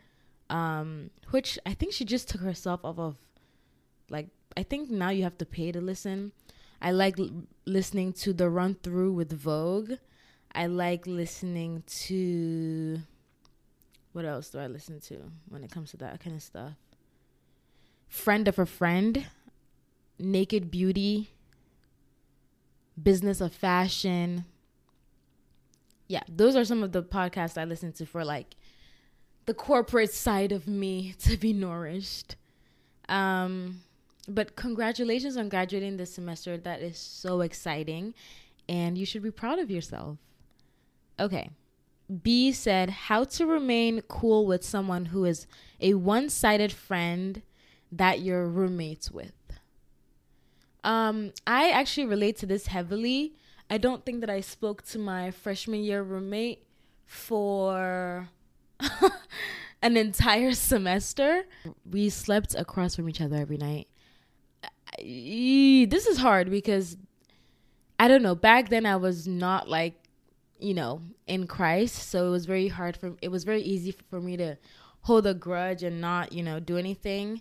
[0.48, 3.16] um, which I think she just took herself off of,
[4.08, 6.32] like, I think now you have to pay to listen.
[6.82, 7.30] I like l-
[7.66, 9.92] listening to The Run Through with Vogue.
[10.52, 13.00] I like listening to.
[14.12, 16.72] What else do I listen to when it comes to that kind of stuff?
[18.08, 19.24] Friend of a Friend,
[20.18, 21.30] Naked Beauty,
[23.00, 24.44] Business of Fashion
[26.10, 28.56] yeah, those are some of the podcasts I listen to for like
[29.46, 32.34] the corporate side of me to be nourished.
[33.08, 33.82] Um,
[34.26, 36.58] but congratulations on graduating this semester.
[36.58, 38.14] That is so exciting.
[38.68, 40.18] And you should be proud of yourself.
[41.20, 41.50] Okay.
[42.24, 45.46] B said, How to remain cool with someone who is
[45.80, 47.42] a one sided friend
[47.92, 49.32] that you're roommates with.
[50.82, 53.34] Um, I actually relate to this heavily
[53.70, 56.66] I don't think that I spoke to my freshman year roommate
[57.04, 58.28] for
[59.82, 61.44] an entire semester.
[61.88, 63.86] We slept across from each other every night.
[64.98, 66.96] This is hard because
[67.98, 68.34] I don't know.
[68.34, 69.94] Back then, I was not like,
[70.58, 72.08] you know, in Christ.
[72.10, 74.56] So it was very hard for it was very easy for me to
[75.02, 77.40] hold a grudge and not, you know, do anything.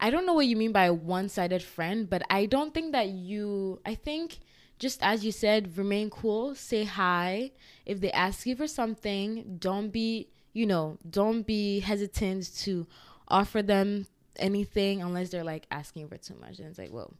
[0.00, 2.90] I don't know what you mean by a one sided friend, but I don't think
[2.92, 4.40] that you, I think
[4.82, 7.52] just as you said, remain cool, say hi.
[7.86, 12.88] If they ask you for something, don't be, you know, don't be hesitant to
[13.28, 16.58] offer them anything unless they're like asking for too much.
[16.58, 17.14] And it's like, whoa,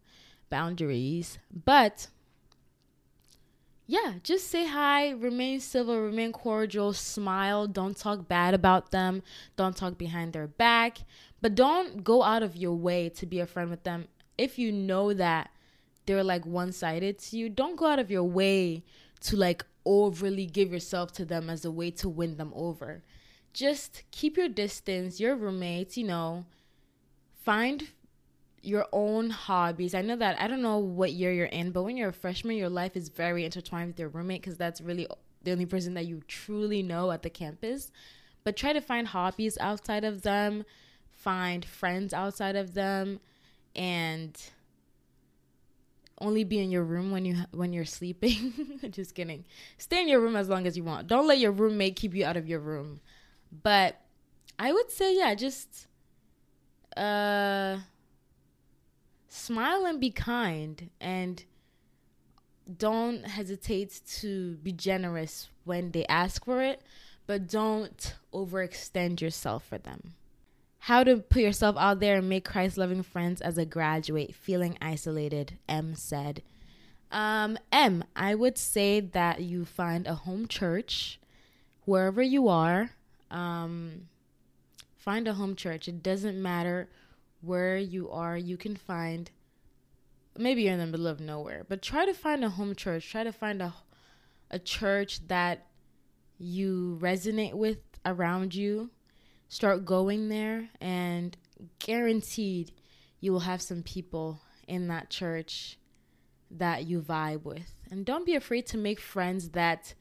[0.51, 1.39] boundaries.
[1.65, 2.09] But
[3.87, 9.23] yeah, just say hi, remain civil, remain cordial, smile, don't talk bad about them,
[9.55, 10.99] don't talk behind their back,
[11.41, 14.73] but don't go out of your way to be a friend with them if you
[14.73, 15.52] know that
[16.07, 18.83] they're like one sided to you, don't go out of your way
[19.21, 23.03] to like overly give yourself to them as a way to win them over.
[23.53, 26.47] Just keep your distance, your roommates, you know,
[27.45, 27.89] find
[28.63, 29.95] your own hobbies.
[29.95, 32.57] I know that I don't know what year you're in, but when you're a freshman,
[32.57, 35.07] your life is very intertwined with your roommate because that's really
[35.43, 37.91] the only person that you truly know at the campus.
[38.45, 40.65] But try to find hobbies outside of them,
[41.11, 43.21] find friends outside of them,
[43.75, 44.41] and
[46.23, 48.81] only be in your room when you when you're sleeping.
[48.91, 49.45] Just kidding.
[49.77, 51.09] Stay in your room as long as you want.
[51.09, 53.01] Don't let your roommate keep you out of your room.
[53.63, 54.01] But
[54.59, 55.89] I would say yeah, just
[56.97, 57.79] uh
[59.29, 61.45] smile and be kind and
[62.79, 66.83] don't hesitate to be generous when they ask for it,
[67.27, 70.15] but don't overextend yourself for them.
[70.87, 74.77] How to put yourself out there and make Christ loving friends as a graduate feeling
[74.83, 76.43] isolated, M said.
[77.13, 81.21] Um, M, I would say that you find a home church
[81.85, 82.91] wherever you are.
[83.31, 84.09] Um,
[84.97, 85.87] find a home church.
[85.87, 86.89] It doesn't matter
[87.43, 89.31] where you are, you can find
[90.37, 93.09] maybe you're in the middle of nowhere, but try to find a home church.
[93.09, 93.73] Try to find a
[94.51, 95.65] a church that
[96.39, 98.91] you resonate with around you.
[99.53, 101.37] Start going there and
[101.79, 102.73] guaranteed
[103.21, 105.77] you will have some people in that church
[106.51, 107.71] that you vibe with.
[107.91, 109.93] And don't be afraid to make friends that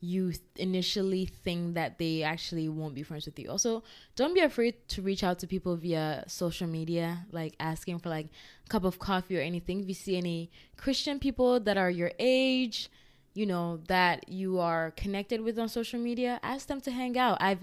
[0.00, 3.50] you initially think that they actually won't be friends with you.
[3.50, 8.08] Also, don't be afraid to reach out to people via social media, like asking for
[8.08, 8.28] like
[8.64, 9.80] a cup of coffee or anything.
[9.80, 12.88] If you see any Christian people that are your age,
[13.34, 17.36] you know, that you are connected with on social media, ask them to hang out.
[17.42, 17.62] I've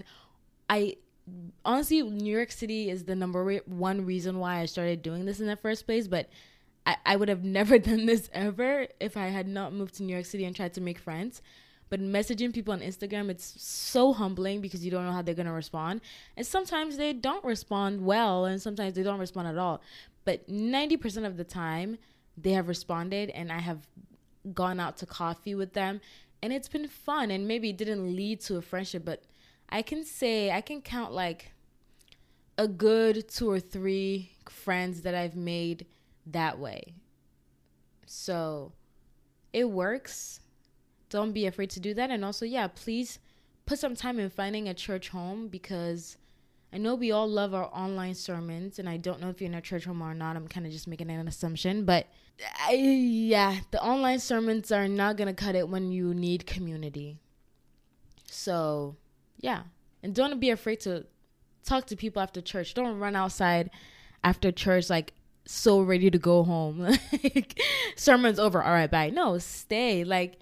[0.68, 0.96] I
[1.64, 5.46] honestly New York City is the number one reason why I started doing this in
[5.46, 6.28] the first place, but
[6.86, 10.12] I, I would have never done this ever if I had not moved to New
[10.12, 11.42] York City and tried to make friends
[11.90, 15.46] but messaging people on Instagram, it's so humbling because you don't know how they're going
[15.46, 16.00] to respond.
[16.36, 19.80] And sometimes they don't respond well, and sometimes they don't respond at all.
[20.24, 21.98] But 90% of the time,
[22.36, 23.86] they have responded, and I have
[24.52, 26.00] gone out to coffee with them,
[26.42, 27.30] and it's been fun.
[27.30, 29.22] And maybe it didn't lead to a friendship, but
[29.74, 31.50] I can say, I can count like
[32.56, 35.86] a good two or three friends that I've made
[36.26, 36.94] that way.
[38.06, 38.72] So
[39.52, 40.38] it works
[41.10, 42.10] don't be afraid to do that.
[42.10, 43.18] And also, yeah, please
[43.66, 46.18] put some time in finding a church home because
[46.72, 49.54] I know we all love our online sermons, and I don't know if you're in
[49.56, 50.36] a church home or not.
[50.36, 52.06] I'm kind of just making an assumption, but
[52.64, 57.18] I, yeah, the online sermons are not gonna cut it when you need community.
[58.28, 58.96] So,
[59.44, 59.64] yeah,
[60.02, 61.04] and don't be afraid to
[61.66, 62.72] talk to people after church.
[62.72, 63.68] Don't run outside
[64.22, 65.12] after church like
[65.44, 66.80] so ready to go home.
[67.22, 67.60] like
[67.94, 68.62] sermon's over.
[68.62, 69.10] All right, bye.
[69.10, 70.02] No, stay.
[70.02, 70.38] Like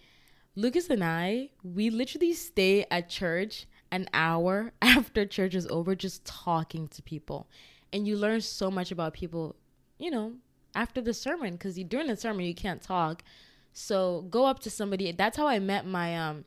[0.55, 6.25] Lucas and I, we literally stay at church an hour after church is over just
[6.25, 7.49] talking to people.
[7.93, 9.57] And you learn so much about people,
[9.99, 10.35] you know,
[10.77, 13.25] after the sermon because during the sermon you can't talk.
[13.73, 15.11] So go up to somebody.
[15.11, 16.45] That's how I met my um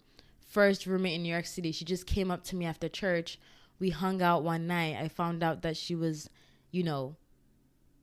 [0.56, 1.74] first roommate in New York City.
[1.74, 3.38] She just came up to me after church.
[3.78, 4.96] We hung out one night.
[4.96, 6.30] I found out that she was,
[6.72, 7.18] you know,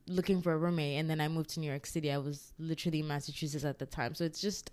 [0.07, 2.11] looking for a roommate and then I moved to New York City.
[2.11, 4.13] I was literally in Massachusetts at the time.
[4.13, 4.69] So it's just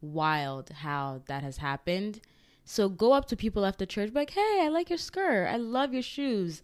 [0.00, 2.22] wild how that has happened.
[2.64, 5.48] So go up to people after church, like, hey, I like your skirt.
[5.48, 6.62] I love your shoes.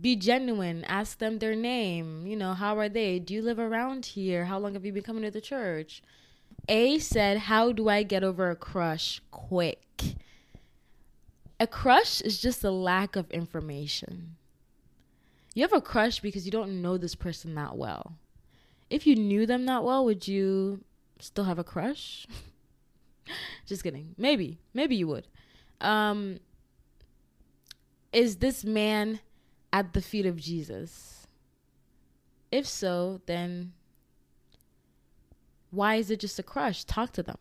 [0.00, 0.84] Be genuine.
[0.84, 2.26] Ask them their name.
[2.26, 3.18] You know, how are they?
[3.18, 4.46] Do you live around here?
[4.46, 6.02] How long have you been coming to the church?
[6.68, 10.16] A said, How do I get over a crush quick?
[11.58, 14.36] A crush is just a lack of information.
[15.54, 18.14] You have a crush because you don't know this person that well.
[18.90, 20.82] If you knew them that well, would you
[21.18, 22.26] still have a crush?
[23.66, 24.14] Just kidding.
[24.18, 24.58] Maybe.
[24.74, 25.28] Maybe you would.
[25.80, 26.40] Um
[28.12, 29.20] is this man
[29.72, 31.26] at the feet of Jesus?
[32.50, 33.72] If so, then
[35.72, 36.84] why is it just a crush?
[36.84, 37.38] Talk to them.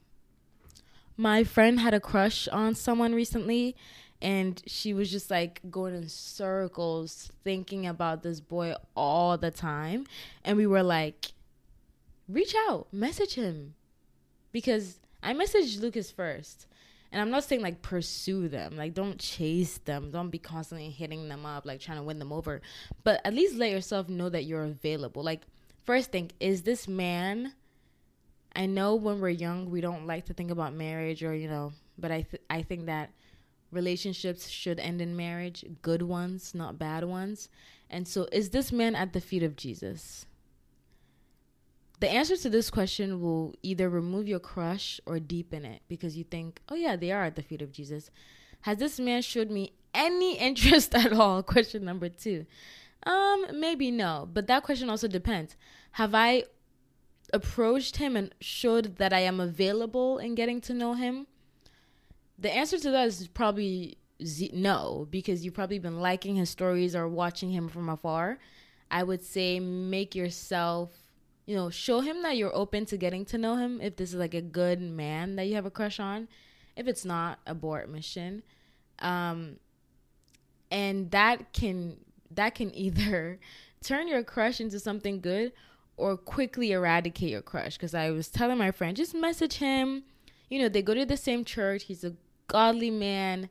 [1.16, 3.76] My friend had a crush on someone recently
[4.20, 10.08] and she was just like going in circles thinking about this boy all the time
[10.44, 11.34] and we were like
[12.28, 13.76] reach out message him
[14.52, 16.68] because I messaged Lucas first.
[17.12, 21.28] And I'm not saying like pursue them, like don't chase them, don't be constantly hitting
[21.28, 22.62] them up, like trying to win them over.
[23.04, 25.22] But at least let yourself know that you're available.
[25.22, 25.42] Like,
[25.84, 27.54] first think, is this man?
[28.56, 31.74] I know when we're young, we don't like to think about marriage or, you know,
[31.98, 33.12] but I, th- I think that
[33.72, 37.50] relationships should end in marriage, good ones, not bad ones.
[37.90, 40.26] And so, is this man at the feet of Jesus?
[42.02, 46.24] the answer to this question will either remove your crush or deepen it because you
[46.24, 48.10] think, oh, yeah, they are at the feet of Jesus.
[48.62, 51.44] Has this man showed me any interest at all?
[51.44, 52.48] Question number two.
[53.04, 55.56] Um, maybe no, but that question also depends.
[55.92, 56.44] Have I
[57.34, 61.28] approached him and showed that I am available in getting to know him?
[62.38, 66.96] The answer to that is probably z- no, because you've probably been liking his stories
[66.96, 68.40] or watching him from afar.
[68.90, 70.92] I would say make yourself
[71.46, 74.16] you know, show him that you're open to getting to know him if this is
[74.16, 76.28] like a good man that you have a crush on.
[76.76, 78.44] If it's not, abort mission.
[79.00, 79.58] Um,
[80.72, 81.98] and that can
[82.34, 83.40] that can either
[83.84, 85.52] turn your crush into something good
[86.02, 87.78] or quickly eradicate your crush.
[87.78, 90.04] Because I was telling my friend, just message him.
[90.50, 91.84] You know, they go to the same church.
[91.84, 92.16] He's a
[92.48, 93.50] godly man.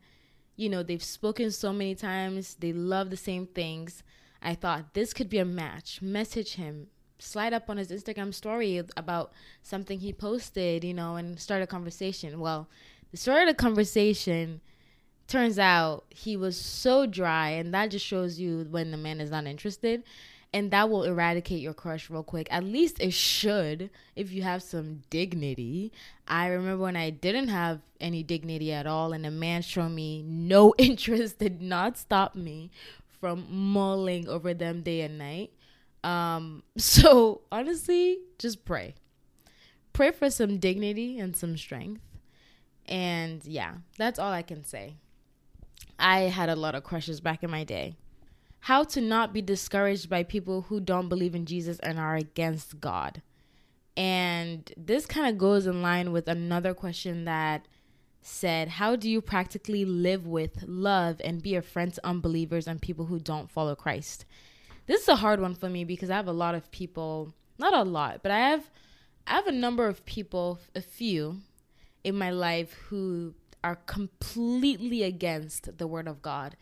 [0.56, 2.56] You know, they've spoken so many times.
[2.58, 4.02] They love the same things.
[4.42, 6.02] I thought this could be a match.
[6.02, 6.88] Message him,
[7.20, 9.32] slide up on his Instagram story about
[9.62, 12.40] something he posted, you know, and start a conversation.
[12.40, 12.68] Well,
[13.12, 14.60] the start of the conversation
[15.28, 19.30] turns out he was so dry, and that just shows you when the man is
[19.30, 20.02] not interested.
[20.52, 22.48] And that will eradicate your crush real quick.
[22.50, 25.92] At least it should if you have some dignity.
[26.26, 30.22] I remember when I didn't have any dignity at all, and a man showed me
[30.22, 32.70] no interest, did not stop me
[33.20, 35.52] from mulling over them day and night
[36.02, 38.94] um, so honestly, just pray.
[39.92, 42.02] Pray for some dignity and some strength.
[42.86, 44.94] And yeah, that's all I can say.
[45.98, 47.96] I had a lot of crushes back in my day.
[48.60, 52.80] How to not be discouraged by people who don't believe in Jesus and are against
[52.80, 53.22] God.
[53.96, 57.66] And this kind of goes in line with another question that
[58.22, 62.80] said, How do you practically live with, love, and be a friend to unbelievers and
[62.80, 64.24] people who don't follow Christ?
[64.90, 67.72] this is a hard one for me because I have a lot of people, not
[67.72, 68.68] a lot, but I have
[69.24, 71.42] I have a number of people, a few
[72.02, 76.56] in my life who are completely against the word of God.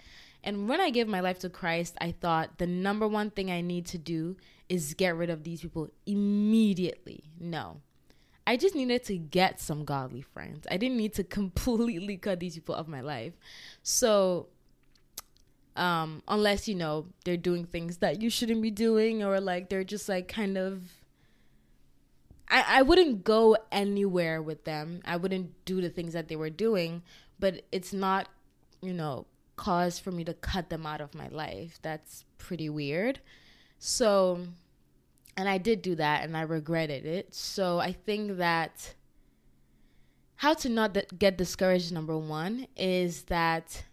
[0.45, 3.61] And when I gave my life to Christ, I thought the number one thing I
[3.61, 4.37] need to do
[4.69, 7.25] is get rid of these people immediately.
[7.39, 7.81] No.
[8.47, 10.67] I just needed to get some godly friends.
[10.71, 13.35] I didn't need to completely cut these people off my life.
[13.83, 14.49] So
[15.79, 19.85] um, unless you know they're doing things that you shouldn't be doing or like they're
[19.85, 20.83] just like kind of
[22.49, 26.51] I, I wouldn't go anywhere with them i wouldn't do the things that they were
[26.51, 27.03] doing
[27.39, 28.29] but it's not
[28.83, 29.27] you know
[29.59, 33.21] cause for me to cut them out of my life that's pretty weird
[33.79, 34.41] so
[35.37, 38.95] and i did do that and i regretted it so i think that
[40.37, 43.85] how to not get discouraged number one is that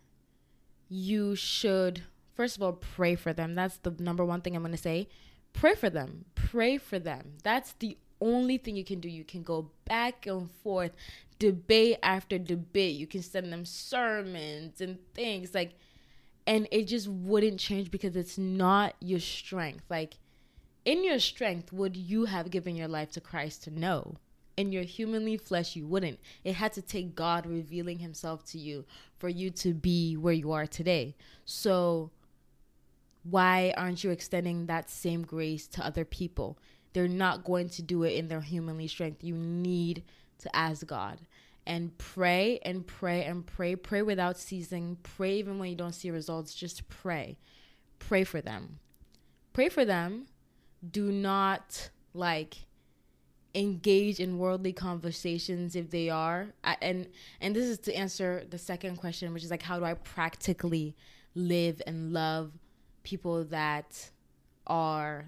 [0.87, 2.03] you should
[2.35, 3.55] first of all pray for them.
[3.55, 5.07] That's the number one thing I'm going to say.
[5.53, 6.25] Pray for them.
[6.35, 7.37] Pray for them.
[7.43, 9.09] That's the only thing you can do.
[9.09, 10.91] You can go back and forth,
[11.39, 12.95] debate after debate.
[12.95, 15.75] You can send them sermons and things like
[16.47, 19.85] and it just wouldn't change because it's not your strength.
[19.89, 20.15] Like
[20.83, 24.17] in your strength would you have given your life to Christ to know?
[24.57, 28.85] in your humanly flesh you wouldn't it had to take god revealing himself to you
[29.17, 32.09] for you to be where you are today so
[33.23, 36.57] why aren't you extending that same grace to other people
[36.95, 39.21] they're not going to do it in their humanly strength.
[39.21, 40.01] You need
[40.39, 41.19] to ask god.
[41.67, 43.75] And pray and pray and pray.
[43.75, 44.97] Pray without ceasing.
[45.03, 46.55] Pray even when you don't see results.
[46.55, 47.37] Just pray.
[47.99, 48.79] Pray for them.
[49.51, 50.27] Pray for them.
[50.89, 52.59] Do not like
[53.53, 56.53] engage in worldly conversations if they are.
[56.81, 57.09] And
[57.41, 60.95] and this is to answer the second question which is like how do i practically
[61.33, 62.51] live and love
[63.03, 64.11] people that
[64.67, 65.25] are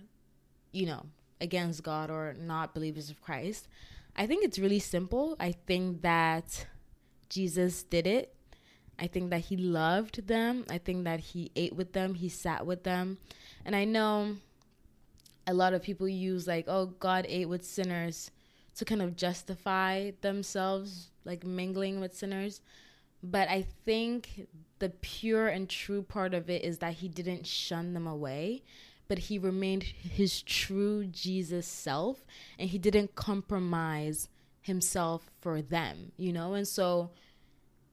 [0.72, 1.03] you know
[1.39, 3.67] against god or not believers of christ
[4.15, 5.35] i think it's really simple.
[5.39, 6.65] I think that
[7.29, 8.33] jesus did it.
[8.99, 10.65] I think that he loved them.
[10.71, 12.15] I think that he ate with them.
[12.15, 13.19] He sat with them.
[13.65, 14.38] And i know
[15.45, 18.31] a lot of people use like oh god ate with sinners
[18.75, 22.61] to kind of justify themselves like mingling with sinners.
[23.21, 24.47] But i think
[24.79, 28.63] the pure and true part of it is that he didn't shun them away
[29.08, 32.26] but he remained his true jesus self
[32.60, 34.30] and he didn't compromise
[34.62, 37.10] himself for them you know and so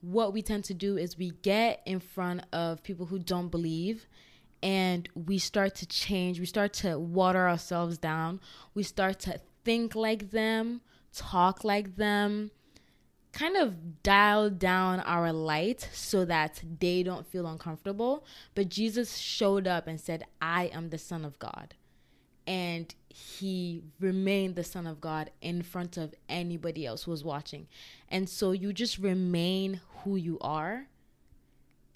[0.01, 4.07] what we tend to do is we get in front of people who don't believe
[4.65, 6.41] and we start to change.
[6.41, 8.41] We start to water ourselves down.
[8.75, 10.81] We start to think like them,
[11.15, 12.51] talk like them,
[13.35, 18.25] kind of dial down our light so that they don't feel uncomfortable.
[18.55, 21.75] But Jesus showed up and said, I am the Son of God.
[22.47, 27.69] and he remained the son of God in front of anybody else who was watching.
[28.09, 30.89] And so you just remain who you are.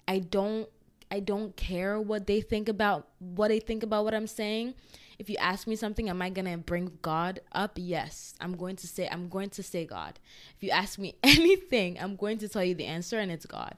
[0.07, 0.69] I don't
[1.11, 4.75] I don't care what they think about what they think about what I'm saying.
[5.19, 7.73] If you ask me something, am I gonna bring God up?
[7.75, 10.17] Yes, I'm going to say I'm going to say God.
[10.55, 13.75] If you ask me anything, I'm going to tell you the answer, and it's God.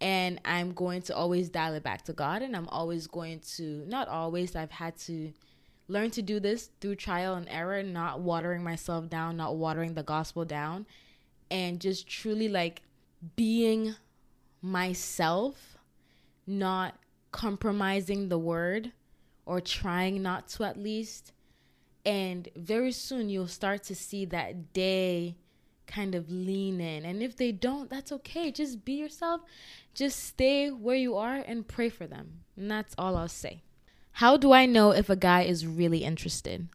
[0.00, 3.84] And I'm going to always dial it back to God, and I'm always going to
[3.88, 4.54] not always.
[4.54, 5.32] I've had to
[5.88, 10.02] learn to do this through trial and error, not watering myself down, not watering the
[10.04, 10.86] gospel down,
[11.50, 12.82] and just truly like
[13.34, 13.96] being
[14.62, 15.76] myself,
[16.46, 16.94] not
[17.32, 18.92] compromising the word
[19.46, 21.32] or trying not to at least.
[22.04, 25.36] And very soon you'll start to see that day
[25.86, 27.04] kind of lean in.
[27.04, 28.50] And if they don't, that's okay.
[28.50, 29.40] Just be yourself.
[29.94, 32.40] Just stay where you are and pray for them.
[32.56, 33.62] And that's all I'll say.
[34.12, 36.68] How do I know if a guy is really interested?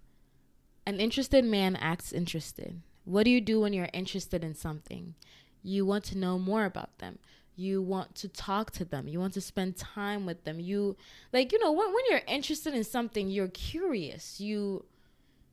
[0.85, 2.81] An interested man acts interested.
[3.03, 5.15] What do you do when you're interested in something?
[5.63, 7.19] You want to know more about them.
[7.61, 9.07] You want to talk to them.
[9.07, 10.59] You want to spend time with them.
[10.59, 10.97] You
[11.31, 14.39] like, you know, when, when you're interested in something, you're curious.
[14.39, 14.85] You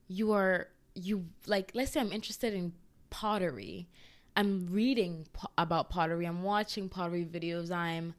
[0.09, 2.73] you are you like let's say I'm interested in
[3.11, 3.89] pottery.
[4.37, 6.27] I'm reading po- about pottery.
[6.27, 7.71] I'm watching pottery videos.
[7.71, 8.15] I'm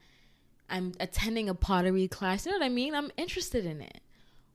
[0.70, 2.46] I'm attending a pottery class.
[2.46, 2.94] You know what I mean?
[2.94, 4.02] I'm interested in it.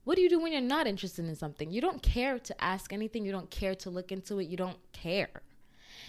[0.05, 1.71] What do you do when you're not interested in something?
[1.71, 3.25] You don't care to ask anything.
[3.25, 4.47] You don't care to look into it.
[4.47, 5.41] You don't care.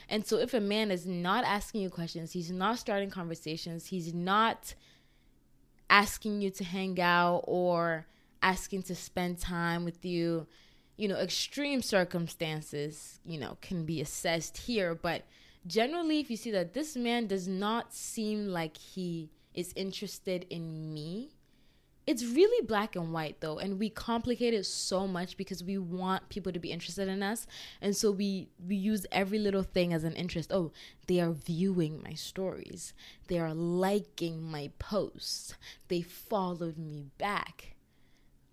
[0.08, 4.14] And so if a man is not asking you questions, he's not starting conversations, he's
[4.14, 4.74] not
[5.90, 8.06] asking you to hang out or
[8.42, 10.46] asking to spend time with you,
[10.96, 15.22] you know, extreme circumstances, you know, can be assessed here, but
[15.66, 20.92] generally if you see that this man does not seem like he is interested in
[20.94, 21.30] me,
[22.06, 26.28] it's really black and white though and we complicate it so much because we want
[26.28, 27.46] people to be interested in us
[27.82, 30.52] and so we we use every little thing as an interest.
[30.52, 30.72] Oh
[31.08, 32.92] they are viewing my stories.
[33.28, 35.54] They are liking my posts.
[35.88, 37.74] They followed me back.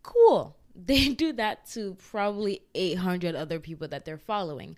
[0.01, 0.57] Cool.
[0.75, 4.75] They do that to probably 800 other people that they're following.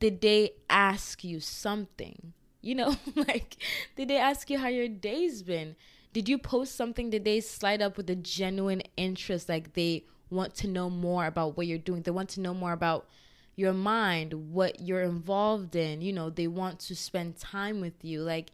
[0.00, 2.32] Did they ask you something?
[2.62, 3.56] You know like
[3.96, 5.76] did they ask you how your day's been
[6.16, 7.10] did you post something?
[7.10, 11.58] Did they slide up with a genuine interest like they want to know more about
[11.58, 12.00] what you're doing?
[12.00, 13.06] They want to know more about
[13.54, 18.22] your mind what you're involved in you know they want to spend time with you.
[18.22, 18.48] Like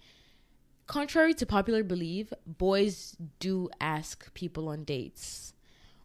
[0.88, 5.54] contrary to popular belief boys do ask people on dates.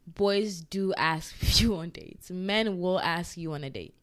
[0.05, 2.29] Boys do ask you on dates.
[2.29, 3.95] Men will ask you on a date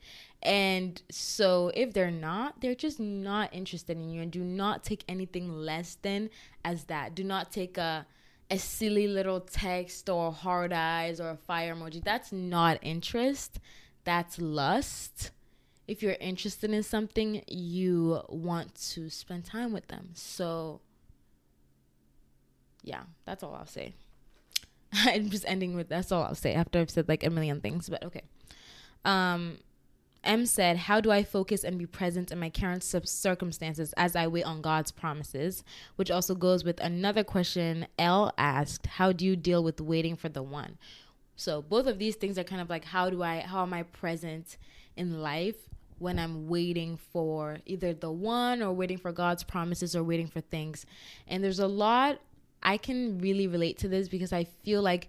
[0.44, 5.02] and so if they're not, they're just not interested in you and do not take
[5.08, 6.28] anything less than
[6.64, 7.14] as that.
[7.14, 8.06] Do not take a
[8.50, 12.04] a silly little text or hard eyes or a fire emoji.
[12.04, 13.58] That's not interest.
[14.04, 15.30] That's lust.
[15.88, 20.10] If you're interested in something, you want to spend time with them.
[20.12, 20.82] So
[22.82, 23.94] yeah, that's all I'll say.
[24.92, 27.88] I'm just ending with that's all I'll say after I've said like a million things,
[27.88, 28.22] but okay.
[29.06, 29.58] Um
[30.24, 34.26] M said, How do I focus and be present in my current circumstances as I
[34.26, 35.64] wait on God's promises?
[35.96, 40.28] Which also goes with another question L asked, How do you deal with waiting for
[40.28, 40.78] the one?
[41.36, 43.82] So both of these things are kind of like how do I how am I
[43.82, 44.56] present
[44.96, 45.56] in life
[45.98, 50.40] when I'm waiting for either the one or waiting for God's promises or waiting for
[50.40, 50.86] things.
[51.28, 52.20] And there's a lot
[52.62, 55.08] I can really relate to this because I feel like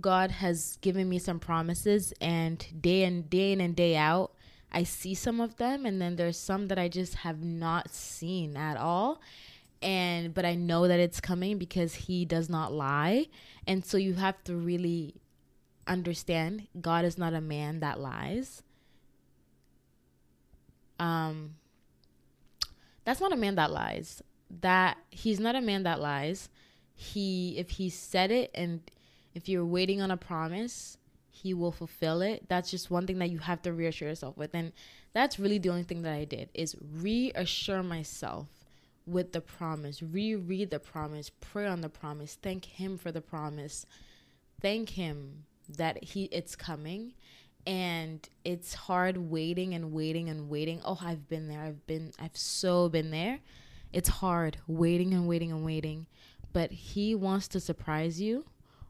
[0.00, 4.32] God has given me some promises and day in day in and day out
[4.70, 8.56] I see some of them and then there's some that I just have not seen
[8.56, 9.20] at all.
[9.80, 13.26] And but I know that it's coming because he does not lie.
[13.66, 15.14] And so you have to really
[15.86, 18.62] understand God is not a man that lies.
[20.98, 21.54] Um
[23.04, 24.22] that's not a man that lies.
[24.60, 26.50] That he's not a man that lies.
[26.94, 28.82] He if he said it and
[29.34, 30.97] if you're waiting on a promise
[31.42, 32.48] he will fulfill it.
[32.48, 34.54] That's just one thing that you have to reassure yourself with.
[34.54, 34.72] And
[35.12, 38.46] that's really the only thing that I did is reassure myself
[39.06, 43.86] with the promise, reread the promise, pray on the promise, thank him for the promise.
[44.60, 45.44] Thank him
[45.76, 47.12] that he it's coming
[47.66, 50.80] and it's hard waiting and waiting and waiting.
[50.84, 51.60] Oh, I've been there.
[51.60, 53.38] I've been I've so been there.
[53.92, 56.06] It's hard waiting and waiting and waiting,
[56.52, 58.44] but he wants to surprise you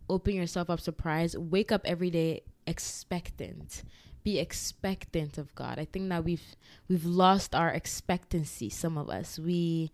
[0.09, 3.83] open yourself up surprise wake up every day expectant
[4.25, 6.57] be expectant of god i think that we've
[6.89, 9.91] we've lost our expectancy some of us we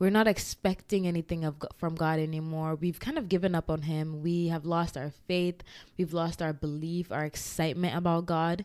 [0.00, 2.74] we're not expecting anything of from God anymore.
[2.74, 4.22] We've kind of given up on him.
[4.22, 5.62] We have lost our faith.
[5.98, 8.64] We've lost our belief, our excitement about God.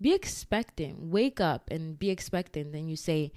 [0.00, 2.70] Be expectant Wake up and be expectant.
[2.70, 3.32] Then you say,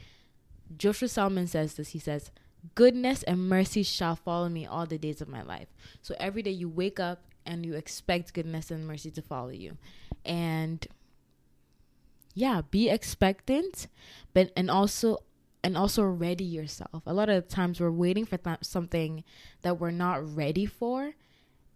[0.78, 1.90] Joshua Selman says this.
[1.90, 2.30] He says,
[2.76, 5.68] Goodness and mercy shall follow me all the days of my life.
[6.02, 9.78] So every day you wake up and you expect goodness and mercy to follow you.
[10.24, 10.86] And
[12.34, 13.88] yeah, be expectant,
[14.34, 15.20] but and also
[15.64, 17.04] and also ready yourself.
[17.06, 19.24] A lot of times we're waiting for th- something
[19.62, 21.14] that we're not ready for.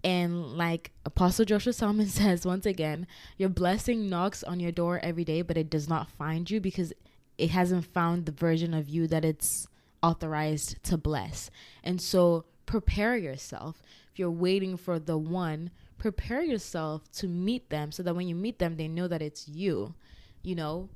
[0.04, 3.08] And like Apostle Joshua Selman says once again,
[3.38, 6.94] your blessing knocks on your door every day, but it does not find you because
[7.38, 9.68] it hasn't found the version of you that it's
[10.06, 11.50] authorized to bless.
[11.84, 13.82] And so prepare yourself.
[14.12, 18.36] If you're waiting for the one, prepare yourself to meet them so that when you
[18.36, 19.96] meet them, they know that it's you.
[20.44, 20.90] You know,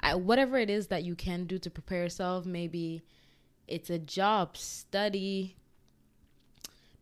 [0.00, 3.02] I, whatever it is that you can do to prepare yourself, maybe
[3.66, 5.56] it's a job, study,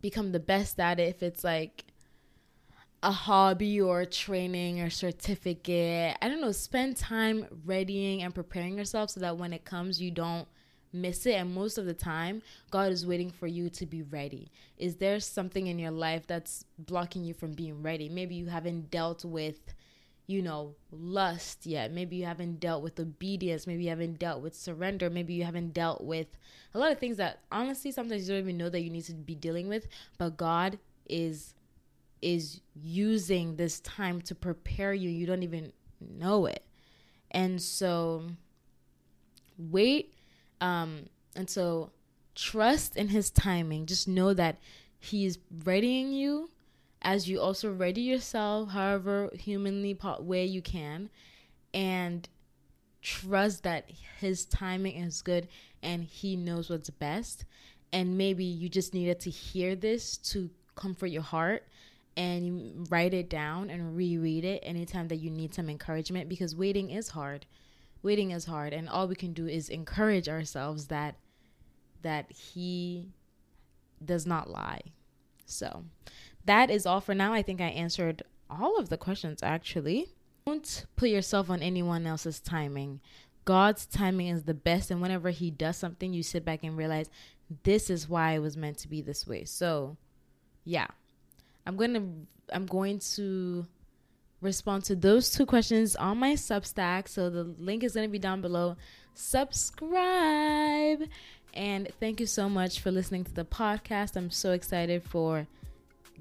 [0.01, 1.09] become the best at it.
[1.09, 1.87] If it's like
[3.03, 9.11] a hobby or training or certificate, I don't know, spend time readying and preparing yourself
[9.11, 10.47] so that when it comes, you don't
[10.93, 11.35] miss it.
[11.35, 14.51] And most of the time, God is waiting for you to be ready.
[14.77, 18.09] Is there something in your life that's blocking you from being ready?
[18.09, 19.75] Maybe you haven't dealt with
[20.29, 21.91] you know, lust yet.
[21.91, 23.67] Maybe you haven't dealt with obedience.
[23.67, 25.09] Maybe you haven't dealt with surrender.
[25.09, 26.27] Maybe you haven't dealt with
[26.75, 29.15] a lot of things that honestly sometimes you don't even know that you need to
[29.15, 29.89] be dealing with.
[30.19, 30.79] But God
[31.09, 31.55] is
[32.21, 35.09] is using this time to prepare you.
[35.09, 36.63] You don't even know it.
[37.31, 38.25] And so
[39.57, 40.13] wait
[40.61, 41.07] um
[41.37, 41.91] and so
[42.35, 43.87] trust in his timing.
[43.87, 44.59] Just know that
[44.99, 46.51] he's readying you
[47.03, 51.11] as you also ready yourself however humanly way you can.
[51.75, 52.29] And
[53.03, 55.49] trust that his timing is good
[55.83, 57.45] and he knows what's best.
[57.93, 61.65] And maybe you just needed to hear this to comfort your heart
[62.17, 66.55] and you write it down and reread it anytime that you need some encouragement because
[66.55, 67.47] waiting is hard
[68.03, 71.17] waiting is hard and all we can do is encourage ourselves that
[72.03, 73.09] that he
[74.05, 74.81] does not lie
[75.47, 75.85] so
[76.49, 77.35] that is all for now.
[77.35, 80.09] I think I answered all of the questions actually.
[80.47, 83.01] Don't put yourself on anyone else's timing.
[83.45, 87.11] God's timing is the best, and whenever He does something, you sit back and realize
[87.65, 89.45] this is why it was meant to be this way.
[89.45, 89.97] So,
[90.65, 90.87] yeah,
[91.67, 92.03] I'm gonna
[92.51, 93.67] I'm going to
[94.41, 97.09] respond to those two questions on my Substack.
[97.09, 98.77] So the link is gonna be down below.
[99.15, 101.03] Subscribe,
[101.55, 104.17] and thank you so much for listening to the podcast.
[104.17, 105.47] I'm so excited for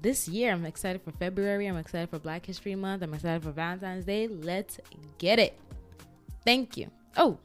[0.00, 0.52] this year.
[0.52, 1.66] I'm excited for February.
[1.66, 3.02] I'm excited for Black History Month.
[3.02, 4.26] I'm excited for Valentine's Day.
[4.26, 4.80] Let's
[5.18, 5.58] get it.
[6.44, 6.90] Thank you.
[7.16, 7.38] Oh,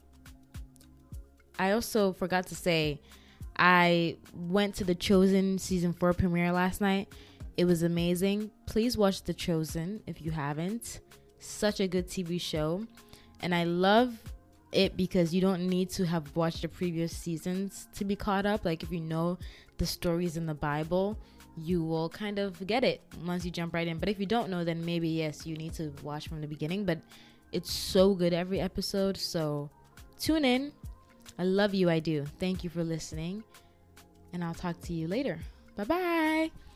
[1.60, 3.00] I also forgot to say,
[3.56, 7.08] I went to the Chosen season four premiere last night.
[7.56, 8.52] It was amazing.
[8.66, 11.02] Please watch The Chosen if you haven't.
[11.40, 12.86] Such a good TV show.
[13.42, 14.18] And I love
[14.72, 18.66] it because you don't need to have watched the previous seasons to be caught up.
[18.66, 19.38] Like, if you know
[19.78, 21.18] the stories in the Bible,
[21.58, 23.98] you will kind of get it once you jump right in.
[23.98, 26.86] But if you don't know, then maybe yes, you need to watch from the beginning.
[26.86, 27.00] But
[27.52, 29.18] it's so good every episode.
[29.18, 29.70] So
[30.20, 30.72] tune in.
[31.38, 31.90] I love you.
[31.90, 32.26] I do.
[32.40, 33.44] Thank you for listening.
[34.34, 35.40] And I'll talk to you later.
[35.76, 36.73] Bye bye.